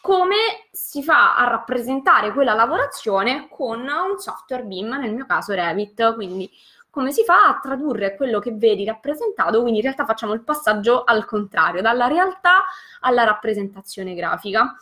come 0.08 0.70
si 0.72 1.04
fa 1.04 1.36
a 1.36 1.50
rappresentare 1.50 2.32
quella 2.32 2.54
lavorazione 2.54 3.50
con 3.50 3.82
un 3.82 4.18
software 4.18 4.64
BIM, 4.64 4.94
nel 4.94 5.14
mio 5.14 5.26
caso 5.26 5.52
Revit, 5.52 6.14
quindi 6.14 6.50
come 6.90 7.12
si 7.12 7.26
fa 7.26 7.50
a 7.50 7.60
tradurre 7.62 8.16
quello 8.16 8.40
che 8.40 8.54
vedi 8.54 8.86
rappresentato, 8.86 9.60
quindi 9.60 9.80
in 9.80 9.84
realtà 9.84 10.06
facciamo 10.06 10.32
il 10.32 10.46
passaggio 10.46 11.04
al 11.04 11.26
contrario, 11.26 11.82
dalla 11.82 12.08
realtà 12.08 12.64
alla 13.02 13.26
rappresentazione 13.26 14.14
grafica. 14.16 14.78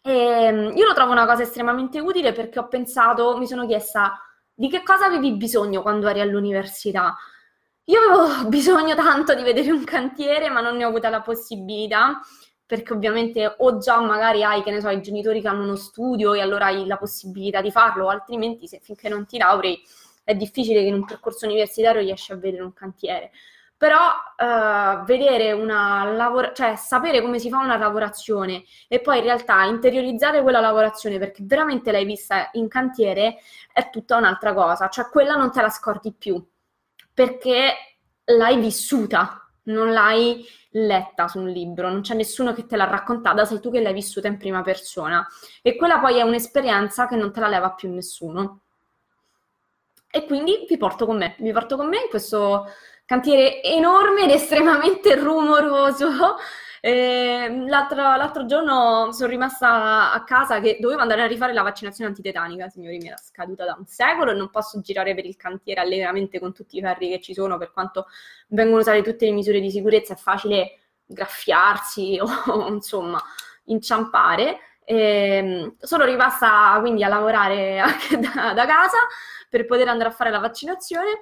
E 0.00 0.10
ehm, 0.10 0.76
io 0.78 0.86
lo 0.86 0.94
trovo 0.94 1.12
una 1.12 1.26
cosa 1.26 1.42
estremamente 1.42 2.00
utile 2.00 2.32
perché 2.32 2.58
ho 2.58 2.68
pensato, 2.68 3.36
mi 3.36 3.46
sono 3.46 3.66
chiesta 3.66 4.18
di 4.54 4.70
che 4.70 4.82
cosa 4.82 5.04
avevi 5.04 5.36
bisogno 5.36 5.82
quando 5.82 6.08
eri 6.08 6.22
all'università. 6.22 7.14
Io 7.84 8.00
avevo 8.00 8.48
bisogno 8.48 8.94
tanto 8.94 9.34
di 9.34 9.42
vedere 9.42 9.70
un 9.70 9.84
cantiere, 9.84 10.48
ma 10.48 10.62
non 10.62 10.78
ne 10.78 10.86
ho 10.86 10.88
avuta 10.88 11.10
la 11.10 11.20
possibilità 11.20 12.18
perché 12.72 12.94
ovviamente 12.94 13.54
o 13.58 13.76
già 13.76 14.00
magari 14.00 14.42
hai, 14.42 14.62
che 14.62 14.70
ne 14.70 14.80
so, 14.80 14.88
i 14.88 15.02
genitori 15.02 15.42
che 15.42 15.48
hanno 15.48 15.64
uno 15.64 15.76
studio 15.76 16.32
e 16.32 16.40
allora 16.40 16.66
hai 16.66 16.86
la 16.86 16.96
possibilità 16.96 17.60
di 17.60 17.70
farlo, 17.70 18.08
altrimenti 18.08 18.66
se 18.66 18.80
finché 18.80 19.10
non 19.10 19.26
ti 19.26 19.36
laurei 19.36 19.78
è 20.24 20.34
difficile 20.34 20.80
che 20.80 20.86
in 20.86 20.94
un 20.94 21.04
percorso 21.04 21.44
universitario 21.44 22.00
riesci 22.00 22.32
a 22.32 22.36
vedere 22.36 22.62
un 22.62 22.72
cantiere. 22.72 23.30
però 23.76 23.98
uh, 23.98 25.04
vedere 25.04 25.52
una 25.52 26.04
lavorazione, 26.12 26.70
cioè 26.70 26.76
sapere 26.76 27.20
come 27.20 27.38
si 27.38 27.50
fa 27.50 27.58
una 27.58 27.76
lavorazione 27.76 28.64
e 28.88 29.00
poi 29.00 29.18
in 29.18 29.24
realtà 29.24 29.64
interiorizzare 29.64 30.40
quella 30.40 30.60
lavorazione 30.60 31.18
perché 31.18 31.42
veramente 31.44 31.92
l'hai 31.92 32.06
vista 32.06 32.48
in 32.52 32.68
cantiere 32.68 33.36
è 33.70 33.90
tutta 33.90 34.16
un'altra 34.16 34.54
cosa, 34.54 34.88
cioè 34.88 35.10
quella 35.10 35.34
non 35.34 35.52
te 35.52 35.60
la 35.60 35.68
scordi 35.68 36.10
più 36.14 36.42
perché 37.12 37.74
l'hai 38.24 38.58
vissuta, 38.58 39.41
non 39.64 39.92
l'hai 39.92 40.44
letta 40.70 41.28
su 41.28 41.38
un 41.38 41.48
libro, 41.48 41.90
non 41.90 42.00
c'è 42.00 42.14
nessuno 42.14 42.52
che 42.52 42.66
te 42.66 42.76
l'ha 42.76 42.84
raccontata, 42.84 43.44
sei 43.44 43.60
tu 43.60 43.70
che 43.70 43.80
l'hai 43.80 43.92
vissuta 43.92 44.28
in 44.28 44.38
prima 44.38 44.62
persona 44.62 45.26
e 45.60 45.76
quella 45.76 45.98
poi 45.98 46.18
è 46.18 46.22
un'esperienza 46.22 47.06
che 47.06 47.16
non 47.16 47.32
te 47.32 47.40
la 47.40 47.48
leva 47.48 47.72
più 47.72 47.90
nessuno. 47.90 48.60
E 50.10 50.24
quindi 50.26 50.66
vi 50.68 50.76
porto 50.76 51.06
con 51.06 51.16
me, 51.16 51.36
vi 51.38 51.52
porto 51.52 51.76
con 51.76 51.88
me 51.88 51.96
in 51.96 52.08
questo 52.10 52.66
cantiere 53.06 53.62
enorme 53.62 54.24
ed 54.24 54.30
estremamente 54.30 55.14
rumoroso. 55.16 56.36
Eh, 56.84 57.64
l'altro, 57.68 57.96
l'altro, 57.96 58.44
giorno 58.44 59.12
sono 59.12 59.28
rimasta 59.30 60.10
a 60.12 60.24
casa 60.24 60.58
che 60.58 60.78
dovevo 60.80 61.00
andare 61.00 61.22
a 61.22 61.26
rifare 61.26 61.52
la 61.52 61.62
vaccinazione 61.62 62.10
antitetanica, 62.10 62.68
signori, 62.68 62.98
mi 62.98 63.06
era 63.06 63.16
scaduta 63.16 63.64
da 63.64 63.76
un 63.78 63.86
secolo 63.86 64.32
e 64.32 64.34
non 64.34 64.50
posso 64.50 64.80
girare 64.80 65.14
per 65.14 65.24
il 65.24 65.36
cantiere 65.36 65.80
allegramente 65.80 66.40
con 66.40 66.52
tutti 66.52 66.78
i 66.78 66.80
ferri 66.80 67.08
che 67.10 67.20
ci 67.20 67.34
sono, 67.34 67.56
per 67.56 67.70
quanto 67.70 68.06
vengono 68.48 68.80
usate 68.80 69.00
tutte 69.00 69.26
le 69.26 69.30
misure 69.30 69.60
di 69.60 69.70
sicurezza, 69.70 70.14
è 70.14 70.16
facile 70.16 70.80
graffiarsi 71.06 72.18
o 72.20 72.66
insomma 72.66 73.22
inciampare. 73.66 74.58
Eh, 74.84 75.76
sono 75.78 76.04
rimasta 76.04 76.76
quindi 76.80 77.04
a 77.04 77.08
lavorare 77.08 77.78
anche 77.78 78.18
da, 78.34 78.54
da 78.54 78.66
casa 78.66 78.98
per 79.48 79.66
poter 79.66 79.86
andare 79.86 80.10
a 80.10 80.12
fare 80.12 80.30
la 80.30 80.40
vaccinazione 80.40 81.20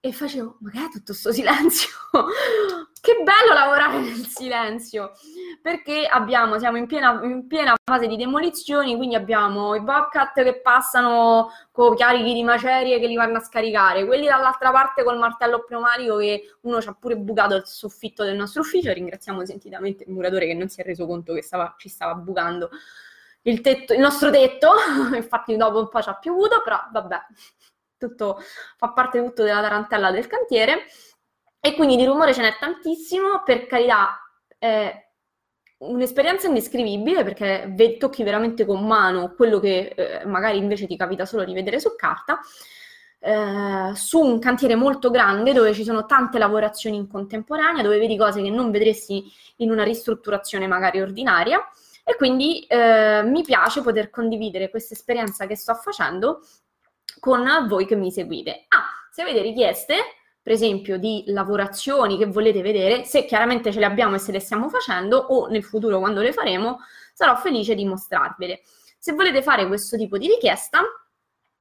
e 0.00 0.12
facevo, 0.12 0.58
ma 0.60 0.70
che 0.70 0.78
è 0.80 0.90
tutto 0.90 1.12
questo 1.12 1.32
silenzio? 1.32 1.88
Che 3.06 3.22
bello 3.22 3.54
lavorare 3.54 4.00
nel 4.00 4.26
silenzio, 4.26 5.12
perché 5.62 6.08
abbiamo, 6.10 6.58
siamo 6.58 6.76
in 6.76 6.86
piena, 6.86 7.20
in 7.22 7.46
piena 7.46 7.76
fase 7.84 8.08
di 8.08 8.16
demolizioni, 8.16 8.96
quindi 8.96 9.14
abbiamo 9.14 9.76
i 9.76 9.80
bobcat 9.80 10.42
che 10.42 10.60
passano 10.60 11.52
con 11.70 11.94
carichi 11.94 12.34
di 12.34 12.42
macerie 12.42 12.98
che 12.98 13.06
li 13.06 13.14
vanno 13.14 13.36
a 13.36 13.40
scaricare, 13.40 14.04
quelli 14.04 14.26
dall'altra 14.26 14.72
parte 14.72 15.04
col 15.04 15.18
martello 15.18 15.62
pneumatico 15.62 16.16
che 16.16 16.56
uno 16.62 16.80
ci 16.80 16.88
ha 16.88 16.96
pure 16.98 17.16
bucato 17.16 17.54
il 17.54 17.64
soffitto 17.64 18.24
del 18.24 18.34
nostro 18.34 18.62
ufficio, 18.62 18.92
ringraziamo 18.92 19.46
sentitamente 19.46 20.02
il 20.02 20.10
muratore 20.10 20.46
che 20.46 20.54
non 20.54 20.68
si 20.68 20.80
è 20.80 20.84
reso 20.84 21.06
conto 21.06 21.32
che 21.32 21.44
stava, 21.44 21.76
ci 21.78 21.88
stava 21.88 22.14
bucando 22.14 22.70
il, 23.42 23.60
tetto, 23.60 23.92
il 23.92 24.00
nostro 24.00 24.30
tetto, 24.30 24.72
infatti 25.14 25.56
dopo 25.56 25.78
un 25.78 25.88
po' 25.88 26.02
ci 26.02 26.08
ha 26.08 26.14
piovuto, 26.16 26.60
però 26.64 26.80
vabbè, 26.90 27.20
tutto, 27.96 28.40
fa 28.76 28.90
parte 28.90 29.22
tutto 29.22 29.44
della 29.44 29.62
tarantella 29.62 30.10
del 30.10 30.26
cantiere. 30.26 30.86
E 31.66 31.74
quindi 31.74 31.96
di 31.96 32.04
rumore 32.04 32.32
ce 32.32 32.42
n'è 32.42 32.56
tantissimo, 32.60 33.42
per 33.44 33.66
carità, 33.66 34.20
è 34.56 35.04
un'esperienza 35.78 36.46
indescrivibile 36.46 37.24
perché 37.24 37.96
tocchi 37.98 38.22
veramente 38.22 38.64
con 38.64 38.86
mano 38.86 39.34
quello 39.34 39.58
che 39.58 39.92
eh, 39.96 40.24
magari 40.26 40.58
invece 40.58 40.86
ti 40.86 40.96
capita 40.96 41.26
solo 41.26 41.42
di 41.42 41.52
vedere 41.52 41.80
su 41.80 41.96
carta. 41.96 42.38
Eh, 43.18 43.90
su 43.96 44.20
un 44.20 44.38
cantiere 44.38 44.76
molto 44.76 45.10
grande 45.10 45.52
dove 45.52 45.74
ci 45.74 45.82
sono 45.82 46.06
tante 46.06 46.38
lavorazioni 46.38 46.94
in 46.94 47.08
contemporanea, 47.08 47.82
dove 47.82 47.98
vedi 47.98 48.16
cose 48.16 48.40
che 48.42 48.50
non 48.50 48.70
vedresti 48.70 49.24
in 49.56 49.72
una 49.72 49.82
ristrutturazione 49.82 50.68
magari 50.68 51.00
ordinaria 51.00 51.58
e 52.04 52.14
quindi 52.14 52.60
eh, 52.60 53.24
mi 53.24 53.42
piace 53.42 53.82
poter 53.82 54.10
condividere 54.10 54.70
questa 54.70 54.94
esperienza 54.94 55.46
che 55.46 55.56
sto 55.56 55.74
facendo 55.74 56.46
con 57.18 57.44
voi 57.66 57.86
che 57.86 57.96
mi 57.96 58.12
seguite. 58.12 58.66
Ah, 58.68 58.84
se 59.10 59.22
avete 59.22 59.40
richieste, 59.40 59.96
per 60.46 60.54
esempio, 60.54 60.96
di 60.96 61.24
lavorazioni 61.26 62.16
che 62.16 62.26
volete 62.26 62.62
vedere, 62.62 63.02
se 63.02 63.24
chiaramente 63.24 63.72
ce 63.72 63.80
le 63.80 63.84
abbiamo 63.84 64.14
e 64.14 64.20
se 64.20 64.30
le 64.30 64.38
stiamo 64.38 64.68
facendo, 64.68 65.16
o 65.18 65.48
nel 65.48 65.64
futuro 65.64 65.98
quando 65.98 66.20
le 66.20 66.32
faremo, 66.32 66.78
sarò 67.12 67.34
felice 67.34 67.74
di 67.74 67.84
mostrarvele. 67.84 68.60
Se 68.96 69.12
volete 69.12 69.42
fare 69.42 69.66
questo 69.66 69.96
tipo 69.96 70.18
di 70.18 70.28
richiesta, 70.28 70.82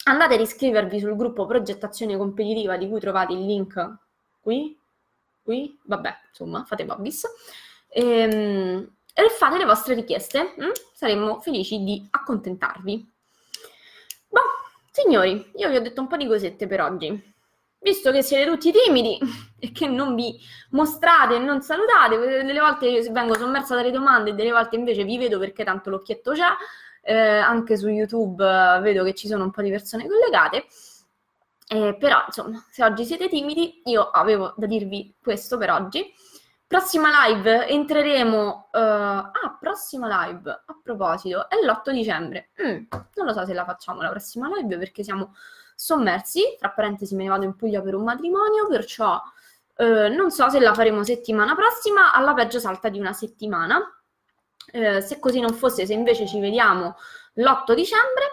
andate 0.04 0.36
ad 0.36 0.42
iscrivervi 0.42 1.00
sul 1.00 1.16
gruppo 1.16 1.48
progettazione 1.48 2.16
competitiva 2.16 2.78
di 2.78 2.88
cui 2.88 3.00
trovate 3.00 3.34
il 3.34 3.44
link 3.44 3.96
qui, 4.40 4.78
qui, 5.42 5.80
vabbè, 5.82 6.18
insomma, 6.30 6.64
fate 6.64 6.86
Bobbis. 6.86 7.24
Ehm, 7.90 8.88
e 9.16 9.30
fate 9.30 9.58
le 9.58 9.66
vostre 9.66 9.96
richieste, 9.96 10.54
hm? 10.58 10.70
saremmo 10.94 11.40
felici 11.40 11.84
di 11.84 12.08
accontentarvi. 12.12 13.12
Boh, 14.30 14.42
Signori, 14.92 15.54
io 15.56 15.70
vi 15.70 15.76
ho 15.76 15.82
detto 15.82 16.02
un 16.02 16.08
po' 16.08 16.18
di 16.18 16.28
cosette 16.28 16.68
per 16.68 16.82
oggi. 16.82 17.34
Visto 17.80 18.12
che 18.12 18.22
siete 18.24 18.50
tutti 18.50 18.72
timidi 18.72 19.20
e 19.60 19.72
che 19.72 19.88
non 19.88 20.16
vi 20.16 20.40
mostrate 20.72 21.36
e 21.36 21.40
non 21.40 21.62
salutate, 21.62 22.18
delle 22.18 22.60
volte 22.60 22.88
io 22.88 23.12
vengo 23.12 23.36
sommersa 23.36 23.76
dalle 23.76 23.92
domande 23.92 24.32
e 24.32 24.34
delle 24.34 24.52
volte 24.52 24.76
invece 24.76 25.04
vi 25.04 25.18
vedo 25.18 25.38
perché 25.38 25.64
tanto 25.64 25.90
l'occhietto 25.90 26.32
c'è, 26.32 26.48
eh, 27.02 27.38
anche 27.38 27.78
su 27.78 27.88
YouTube 27.88 28.44
eh, 28.44 28.80
vedo 28.82 29.04
che 29.04 29.14
ci 29.14 29.28
sono 29.28 29.44
un 29.44 29.52
po' 29.52 29.62
di 29.62 29.70
persone 29.70 30.08
collegate. 30.08 30.66
Eh, 31.68 31.96
però, 31.98 32.24
insomma, 32.26 32.64
se 32.70 32.84
oggi 32.84 33.06
siete 33.06 33.28
timidi, 33.28 33.82
io 33.86 34.10
avevo 34.10 34.54
da 34.58 34.68
dirvi 34.68 35.16
questo 35.22 35.58
per 35.58 35.72
oggi. 35.72 36.14
Prossima 36.68 37.28
live 37.28 37.68
entreremo. 37.68 38.70
Uh, 38.72 38.78
ah, 38.78 39.58
prossima 39.60 40.26
live 40.26 40.50
a 40.50 40.80
proposito 40.82 41.48
è 41.48 41.56
l'8 41.64 41.92
dicembre. 41.92 42.50
Mm, 42.62 42.86
non 43.16 43.26
lo 43.26 43.34
so 43.34 43.46
se 43.46 43.54
la 43.54 43.66
facciamo 43.66 44.02
la 44.02 44.10
prossima 44.10 44.50
live 44.56 44.78
perché 44.78 45.04
siamo 45.04 45.36
sommersi. 45.76 46.56
Tra 46.58 46.70
parentesi, 46.70 47.16
me 47.16 47.24
ne 47.24 47.30
vado 47.30 47.46
in 47.46 47.56
Puglia 47.56 47.82
per 47.82 47.96
un 47.96 48.04
matrimonio, 48.04 48.68
perciò 48.68 49.22
uh, 49.78 50.14
non 50.14 50.32
so 50.32 50.50
se 50.50 50.60
la 50.60 50.74
faremo 50.74 51.04
settimana 51.04 51.56
prossima. 51.56 52.14
Alla 52.14 52.34
peggio 52.34 52.60
salta 52.60 52.90
di 52.90 53.00
una 53.00 53.14
settimana. 53.14 53.80
Uh, 54.72 55.00
se 55.00 55.20
così 55.20 55.40
non 55.40 55.54
fosse, 55.54 55.86
se 55.86 55.94
invece 55.94 56.28
ci 56.28 56.40
vediamo 56.40 56.96
l'8 57.34 57.74
dicembre, 57.74 58.26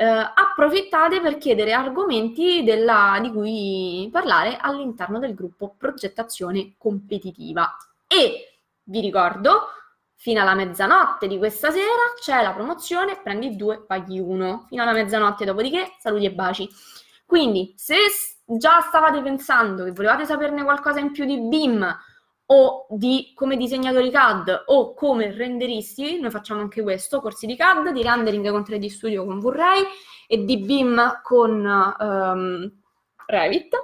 eh, 0.00 0.04
approfittate 0.04 1.20
per 1.20 1.38
chiedere 1.38 1.72
argomenti 1.72 2.62
della, 2.62 3.18
di 3.20 3.32
cui 3.32 4.08
parlare 4.12 4.56
all'interno 4.56 5.18
del 5.18 5.34
gruppo 5.34 5.74
progettazione 5.76 6.74
competitiva. 6.78 7.76
E 8.06 8.60
vi 8.84 9.00
ricordo, 9.00 9.70
fino 10.20 10.40
alla 10.40 10.54
mezzanotte 10.54 11.28
di 11.28 11.38
questa 11.38 11.70
sera 11.70 12.12
c'è 12.20 12.42
la 12.42 12.52
promozione 12.52 13.20
prendi 13.22 13.54
due, 13.54 13.84
paghi 13.86 14.18
uno. 14.18 14.66
Fino 14.68 14.82
alla 14.82 14.92
mezzanotte, 14.92 15.44
dopodiché 15.44 15.92
saluti 16.00 16.24
e 16.24 16.32
baci. 16.32 16.68
Quindi, 17.24 17.72
se 17.76 17.94
già 18.44 18.80
stavate 18.80 19.22
pensando 19.22 19.84
che 19.84 19.92
volevate 19.92 20.26
saperne 20.26 20.64
qualcosa 20.64 20.98
in 20.98 21.12
più 21.12 21.24
di 21.24 21.38
BIM 21.38 21.98
o 22.46 22.86
di 22.90 23.32
come 23.34 23.56
disegnatori 23.56 24.10
CAD 24.10 24.64
o 24.66 24.92
come 24.94 25.30
renderisti, 25.30 26.18
noi 26.18 26.30
facciamo 26.30 26.62
anche 26.62 26.82
questo, 26.82 27.20
corsi 27.20 27.46
di 27.46 27.54
CAD, 27.54 27.90
di 27.92 28.02
rendering 28.02 28.50
con 28.50 28.62
3D 28.62 28.88
Studio 28.88 29.24
con 29.24 29.38
Vray 29.38 29.84
e 30.26 30.44
di 30.44 30.58
BIM 30.58 31.20
con 31.22 31.94
um, 31.98 32.72
Revit. 33.26 33.76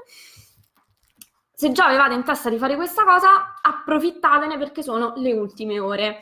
Se 1.64 1.72
già 1.72 1.86
avevate 1.86 2.12
in 2.12 2.24
testa 2.24 2.50
di 2.50 2.58
fare 2.58 2.76
questa 2.76 3.04
cosa, 3.04 3.54
approfittatene 3.62 4.58
perché 4.58 4.82
sono 4.82 5.14
le 5.16 5.32
ultime 5.32 5.80
ore. 5.80 6.18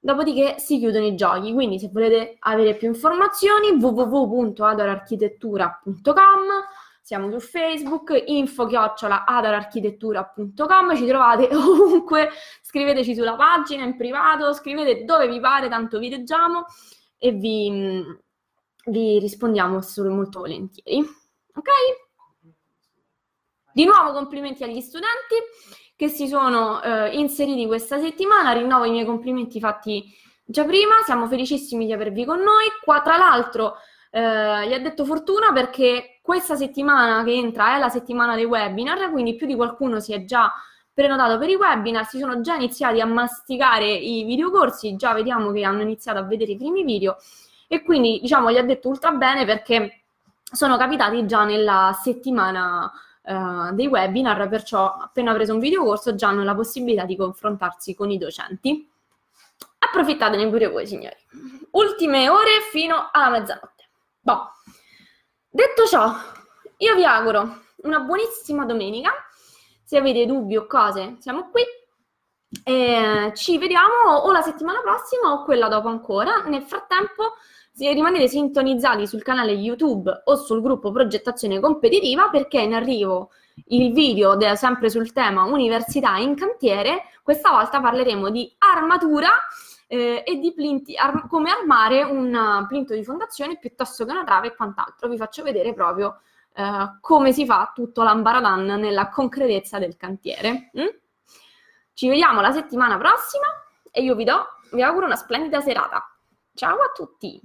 Dopodiché 0.00 0.58
si 0.58 0.78
chiudono 0.78 1.04
i 1.04 1.14
giochi, 1.14 1.52
quindi 1.52 1.78
se 1.78 1.90
volete 1.92 2.36
avere 2.38 2.74
più 2.74 2.88
informazioni 2.88 3.72
www.adorarchitettura.com 3.72 6.40
siamo 7.02 7.30
su 7.30 7.38
Facebook, 7.38 8.18
info-adararchitettura.com, 8.28 10.96
ci 10.96 11.06
trovate 11.06 11.50
ovunque, 11.54 12.30
scriveteci 12.62 13.14
sulla 13.14 13.36
pagina, 13.36 13.84
in 13.84 13.94
privato, 13.94 14.54
scrivete 14.54 15.04
dove 15.04 15.28
vi 15.28 15.38
pare, 15.38 15.68
tanto 15.68 15.98
vi 15.98 16.08
leggiamo 16.08 16.64
e 17.18 17.32
vi, 17.32 18.02
vi 18.86 19.18
rispondiamo 19.18 19.80
molto 20.08 20.40
volentieri. 20.40 21.06
Ok? 21.54 22.07
Di 23.78 23.84
nuovo 23.84 24.10
complimenti 24.10 24.64
agli 24.64 24.80
studenti 24.80 25.36
che 25.94 26.08
si 26.08 26.26
sono 26.26 26.82
eh, 26.82 27.16
inseriti 27.16 27.64
questa 27.66 28.00
settimana, 28.00 28.50
rinnovo 28.50 28.82
i 28.82 28.90
miei 28.90 29.04
complimenti 29.04 29.60
fatti 29.60 30.04
già 30.44 30.64
prima, 30.64 30.94
siamo 31.04 31.28
felicissimi 31.28 31.86
di 31.86 31.92
avervi 31.92 32.24
con 32.24 32.38
noi. 32.38 32.66
Qua 32.82 33.02
tra 33.02 33.16
l'altro 33.16 33.76
eh, 34.10 34.66
gli 34.66 34.72
ha 34.72 34.80
detto 34.80 35.04
fortuna 35.04 35.52
perché 35.52 36.18
questa 36.22 36.56
settimana 36.56 37.22
che 37.22 37.30
entra 37.30 37.76
è 37.76 37.78
la 37.78 37.88
settimana 37.88 38.34
dei 38.34 38.46
webinar, 38.46 39.12
quindi 39.12 39.36
più 39.36 39.46
di 39.46 39.54
qualcuno 39.54 40.00
si 40.00 40.12
è 40.12 40.24
già 40.24 40.52
prenotato 40.92 41.38
per 41.38 41.48
i 41.48 41.54
webinar, 41.54 42.04
si 42.04 42.18
sono 42.18 42.40
già 42.40 42.56
iniziati 42.56 43.00
a 43.00 43.06
masticare 43.06 43.88
i 43.88 44.24
videocorsi, 44.24 44.96
già 44.96 45.12
vediamo 45.12 45.52
che 45.52 45.62
hanno 45.62 45.82
iniziato 45.82 46.18
a 46.18 46.22
vedere 46.22 46.50
i 46.50 46.56
primi 46.56 46.82
video. 46.82 47.16
E 47.68 47.84
quindi 47.84 48.18
diciamo 48.20 48.50
gli 48.50 48.56
ha 48.56 48.64
detto 48.64 48.88
ultra 48.88 49.12
bene 49.12 49.44
perché 49.44 50.00
sono 50.42 50.76
capitati 50.76 51.24
già 51.26 51.44
nella 51.44 51.96
settimana 52.02 52.90
uh, 53.28 53.74
dei 53.74 53.86
webinar, 53.86 54.48
perciò 54.48 54.96
appena 54.96 55.34
preso 55.34 55.52
un 55.52 55.60
videocorso 55.60 56.14
già 56.14 56.28
hanno 56.28 56.42
la 56.42 56.54
possibilità 56.54 57.04
di 57.04 57.16
confrontarsi 57.16 57.94
con 57.94 58.10
i 58.10 58.18
docenti. 58.18 58.90
Approfittatene 59.78 60.48
pure 60.48 60.68
voi, 60.68 60.86
signori. 60.86 61.16
Ultime 61.72 62.28
ore 62.28 62.60
fino 62.70 63.10
alla 63.12 63.30
mezzanotte. 63.30 63.88
Boh. 64.20 64.50
Detto 65.50 65.86
ciò, 65.86 66.12
io 66.78 66.94
vi 66.94 67.04
auguro 67.04 67.62
una 67.82 68.00
buonissima 68.00 68.64
domenica. 68.64 69.12
Se 69.84 69.96
avete 69.96 70.26
dubbi 70.26 70.56
o 70.56 70.66
cose, 70.66 71.16
siamo 71.20 71.48
qui. 71.50 71.62
E 72.64 73.32
ci 73.34 73.58
vediamo 73.58 74.16
o 74.22 74.32
la 74.32 74.42
settimana 74.42 74.80
prossima 74.80 75.32
o 75.32 75.44
quella 75.44 75.68
dopo 75.68 75.88
ancora. 75.88 76.42
Nel 76.44 76.62
frattempo, 76.62 77.34
rimanete 77.78 78.28
sintonizzati 78.28 79.06
sul 79.06 79.22
canale 79.22 79.52
YouTube 79.52 80.22
o 80.24 80.34
sul 80.36 80.60
gruppo 80.60 80.90
Progettazione 80.90 81.60
Competitiva 81.60 82.28
perché 82.28 82.60
in 82.60 82.74
arrivo 82.74 83.30
il 83.66 83.92
video 83.92 84.36
de- 84.36 84.56
sempre 84.56 84.90
sul 84.90 85.12
tema 85.12 85.44
Università 85.44 86.16
in 86.16 86.34
cantiere. 86.34 87.02
Questa 87.22 87.50
volta 87.50 87.80
parleremo 87.80 88.30
di 88.30 88.52
armatura 88.58 89.28
eh, 89.86 90.22
e 90.26 90.38
di 90.38 90.52
plinti, 90.52 90.96
ar- 90.96 91.26
come 91.28 91.50
armare 91.50 92.02
un 92.02 92.64
plinto 92.68 92.94
di 92.94 93.04
fondazione 93.04 93.58
piuttosto 93.58 94.04
che 94.04 94.10
una 94.10 94.24
trave 94.24 94.48
e 94.48 94.54
quant'altro. 94.56 95.08
Vi 95.08 95.16
faccio 95.16 95.42
vedere 95.42 95.72
proprio 95.74 96.20
eh, 96.54 96.98
come 97.00 97.32
si 97.32 97.46
fa 97.46 97.72
tutto 97.74 98.02
l'ambaradan 98.02 98.64
nella 98.64 99.08
concretezza 99.08 99.78
del 99.78 99.96
cantiere. 99.96 100.70
Mm? 100.78 100.86
Ci 101.94 102.08
vediamo 102.08 102.40
la 102.40 102.52
settimana 102.52 102.96
prossima 102.96 103.46
e 103.90 104.02
io 104.02 104.14
vi 104.14 104.24
do, 104.24 104.46
vi 104.72 104.82
auguro 104.82 105.06
una 105.06 105.16
splendida 105.16 105.60
serata. 105.60 106.04
Ciao 106.54 106.76
a 106.76 106.90
tutti! 106.94 107.40